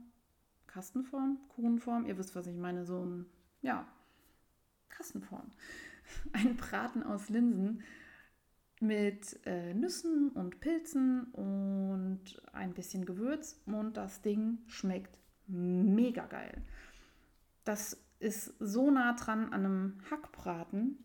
[0.68, 3.26] Kastenform, Kuchenform, ihr wisst, was ich meine, so ein,
[3.64, 3.88] ja,
[4.90, 5.50] Kastenform.
[6.34, 7.82] Ein Braten aus Linsen
[8.84, 12.22] mit äh, Nüssen und Pilzen und
[12.52, 15.18] ein bisschen Gewürz und das Ding schmeckt
[15.48, 16.62] mega geil.
[17.64, 20.98] Das ist so nah dran an einem Hackbraten,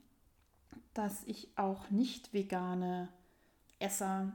[0.92, 3.08] dass ich auch nicht vegane
[3.78, 4.32] Esser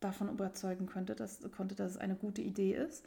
[0.00, 3.06] davon überzeugen könnte, dass, konnte, dass es eine gute Idee ist.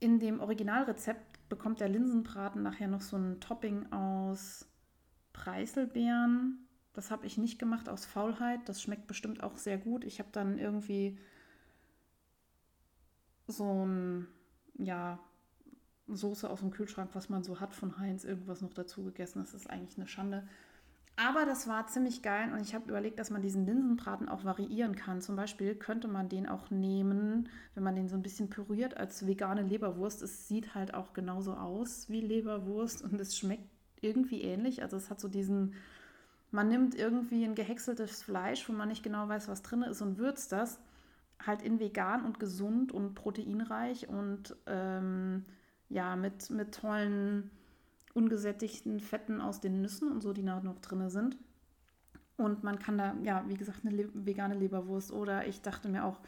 [0.00, 4.66] In dem Originalrezept bekommt der Linsenbraten nachher noch so ein Topping aus
[5.32, 6.67] Preiselbeeren,
[6.98, 8.68] das habe ich nicht gemacht aus Faulheit.
[8.68, 10.04] Das schmeckt bestimmt auch sehr gut.
[10.04, 11.16] Ich habe dann irgendwie
[13.46, 14.26] so ein,
[14.74, 15.20] ja,
[16.08, 19.38] Soße aus dem Kühlschrank, was man so hat von Heinz, irgendwas noch dazu gegessen.
[19.38, 20.48] Das ist eigentlich eine Schande.
[21.14, 24.96] Aber das war ziemlich geil und ich habe überlegt, dass man diesen Linsenbraten auch variieren
[24.96, 25.20] kann.
[25.20, 29.24] Zum Beispiel könnte man den auch nehmen, wenn man den so ein bisschen püriert als
[29.24, 30.20] vegane Leberwurst.
[30.20, 33.70] Es sieht halt auch genauso aus wie Leberwurst und es schmeckt
[34.00, 34.82] irgendwie ähnlich.
[34.82, 35.74] Also es hat so diesen
[36.50, 40.18] man nimmt irgendwie ein gehäckseltes Fleisch, wo man nicht genau weiß, was drin ist und
[40.18, 40.80] würzt das
[41.44, 45.44] halt in vegan und gesund und proteinreich und ähm,
[45.88, 47.50] ja, mit, mit tollen
[48.14, 51.36] ungesättigten Fetten aus den Nüssen und so, die noch drin sind.
[52.36, 56.04] Und man kann da, ja, wie gesagt, eine Le vegane Leberwurst oder ich dachte mir
[56.04, 56.20] auch,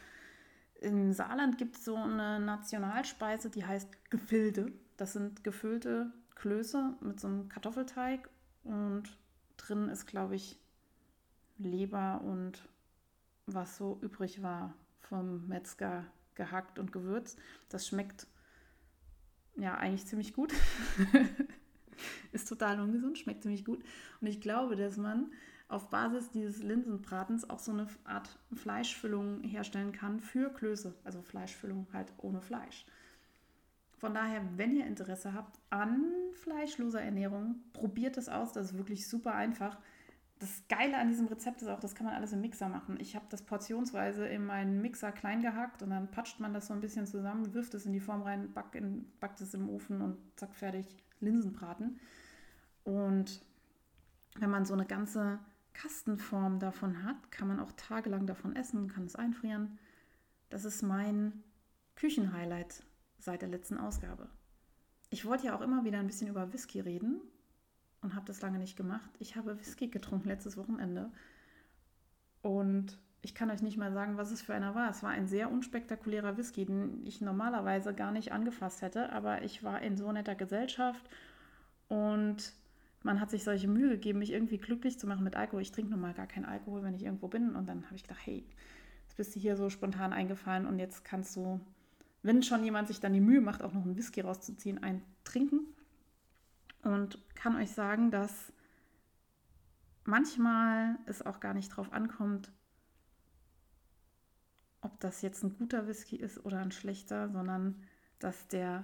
[0.81, 4.71] im Saarland gibt es so eine Nationalspeise, die heißt Gefilde.
[4.97, 8.29] Das sind gefüllte Klöße mit so einem Kartoffelteig
[8.63, 9.03] und
[9.67, 10.59] drin ist, glaube ich,
[11.57, 12.67] Leber und
[13.45, 16.05] was so übrig war vom Metzger
[16.35, 17.39] gehackt und gewürzt.
[17.69, 18.27] Das schmeckt
[19.57, 20.53] ja eigentlich ziemlich gut.
[22.31, 23.83] ist total ungesund, schmeckt ziemlich gut.
[24.21, 25.31] Und ich glaube, dass man
[25.67, 30.93] auf Basis dieses Linsenbratens auch so eine Art Fleischfüllung herstellen kann für Klöße.
[31.03, 32.85] Also Fleischfüllung halt ohne Fleisch.
[34.01, 38.51] Von daher, wenn ihr Interesse habt an fleischloser Ernährung, probiert es aus.
[38.51, 39.77] Das ist wirklich super einfach.
[40.39, 42.97] Das Geile an diesem Rezept ist auch, das kann man alles im Mixer machen.
[42.99, 46.73] Ich habe das portionsweise in meinen Mixer klein gehackt und dann patscht man das so
[46.73, 50.01] ein bisschen zusammen, wirft es in die Form rein, backt, in, backt es im Ofen
[50.01, 50.87] und zack, fertig,
[51.19, 51.99] Linsenbraten.
[52.83, 53.39] Und
[54.39, 55.37] wenn man so eine ganze
[55.73, 59.77] Kastenform davon hat, kann man auch tagelang davon essen, kann es einfrieren.
[60.49, 61.43] Das ist mein
[61.95, 62.83] Küchenhighlight
[63.21, 64.27] seit der letzten Ausgabe.
[65.09, 67.21] Ich wollte ja auch immer wieder ein bisschen über Whisky reden
[68.01, 69.09] und habe das lange nicht gemacht.
[69.19, 71.11] Ich habe Whisky getrunken letztes Wochenende
[72.41, 74.89] und ich kann euch nicht mal sagen, was es für einer war.
[74.89, 79.63] Es war ein sehr unspektakulärer Whisky, den ich normalerweise gar nicht angefasst hätte, aber ich
[79.63, 81.07] war in so netter Gesellschaft
[81.87, 82.53] und
[83.03, 85.61] man hat sich solche Mühe gegeben, mich irgendwie glücklich zu machen mit Alkohol.
[85.61, 88.25] Ich trinke normal gar keinen Alkohol, wenn ich irgendwo bin und dann habe ich gedacht,
[88.25, 88.45] hey,
[89.03, 91.59] jetzt bist du hier so spontan eingefallen und jetzt kannst du
[92.23, 95.61] wenn schon jemand sich dann die Mühe macht, auch noch einen Whisky rauszuziehen, ein trinken.
[96.83, 98.51] Und kann euch sagen, dass
[100.03, 102.51] manchmal es auch gar nicht drauf ankommt,
[104.81, 107.83] ob das jetzt ein guter Whisky ist oder ein schlechter, sondern
[108.19, 108.83] dass der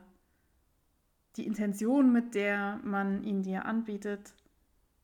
[1.36, 4.34] die Intention, mit der man ihn dir anbietet,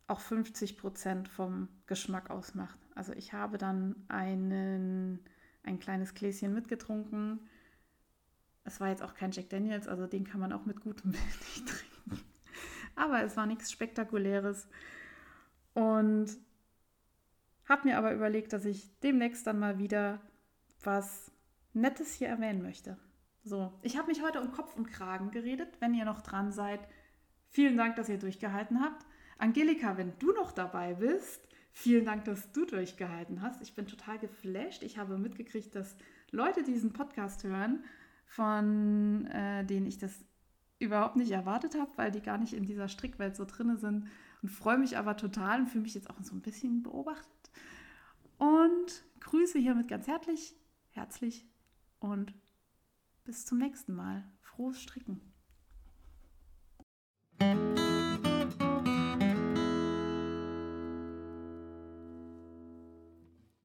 [0.08, 2.78] auch 50 Prozent vom Geschmack ausmacht.
[2.96, 5.20] Also ich habe dann einen,
[5.64, 7.40] ein kleines Gläschen mitgetrunken.
[8.66, 11.24] Es war jetzt auch kein Jack Daniels, also den kann man auch mit gutem Willen
[11.24, 12.26] nicht trinken.
[12.96, 14.68] Aber es war nichts Spektakuläres.
[15.74, 16.38] Und
[17.66, 20.22] habe mir aber überlegt, dass ich demnächst dann mal wieder
[20.84, 21.32] was
[21.74, 22.98] Nettes hier erwähnen möchte.
[23.44, 25.70] So, ich habe mich heute um Kopf und Kragen geredet.
[25.80, 26.80] Wenn ihr noch dran seid,
[27.50, 29.06] vielen Dank, dass ihr durchgehalten habt.
[29.38, 33.62] Angelika, wenn du noch dabei bist, vielen Dank, dass du durchgehalten hast.
[33.62, 34.84] Ich bin total geflasht.
[34.84, 35.96] Ich habe mitgekriegt, dass
[36.32, 37.84] Leute diesen Podcast hören,
[38.26, 40.26] von äh, denen ich das
[40.80, 44.08] überhaupt nicht erwartet habe, weil die gar nicht in dieser Strickwelt so drinne sind
[44.42, 47.52] und freue mich aber total und fühle mich jetzt auch so ein bisschen beobachtet.
[48.38, 50.56] Und grüße hiermit ganz herzlich,
[50.90, 51.48] herzlich
[52.00, 52.34] und
[53.24, 54.24] bis zum nächsten Mal.
[54.42, 55.22] Frohes Stricken.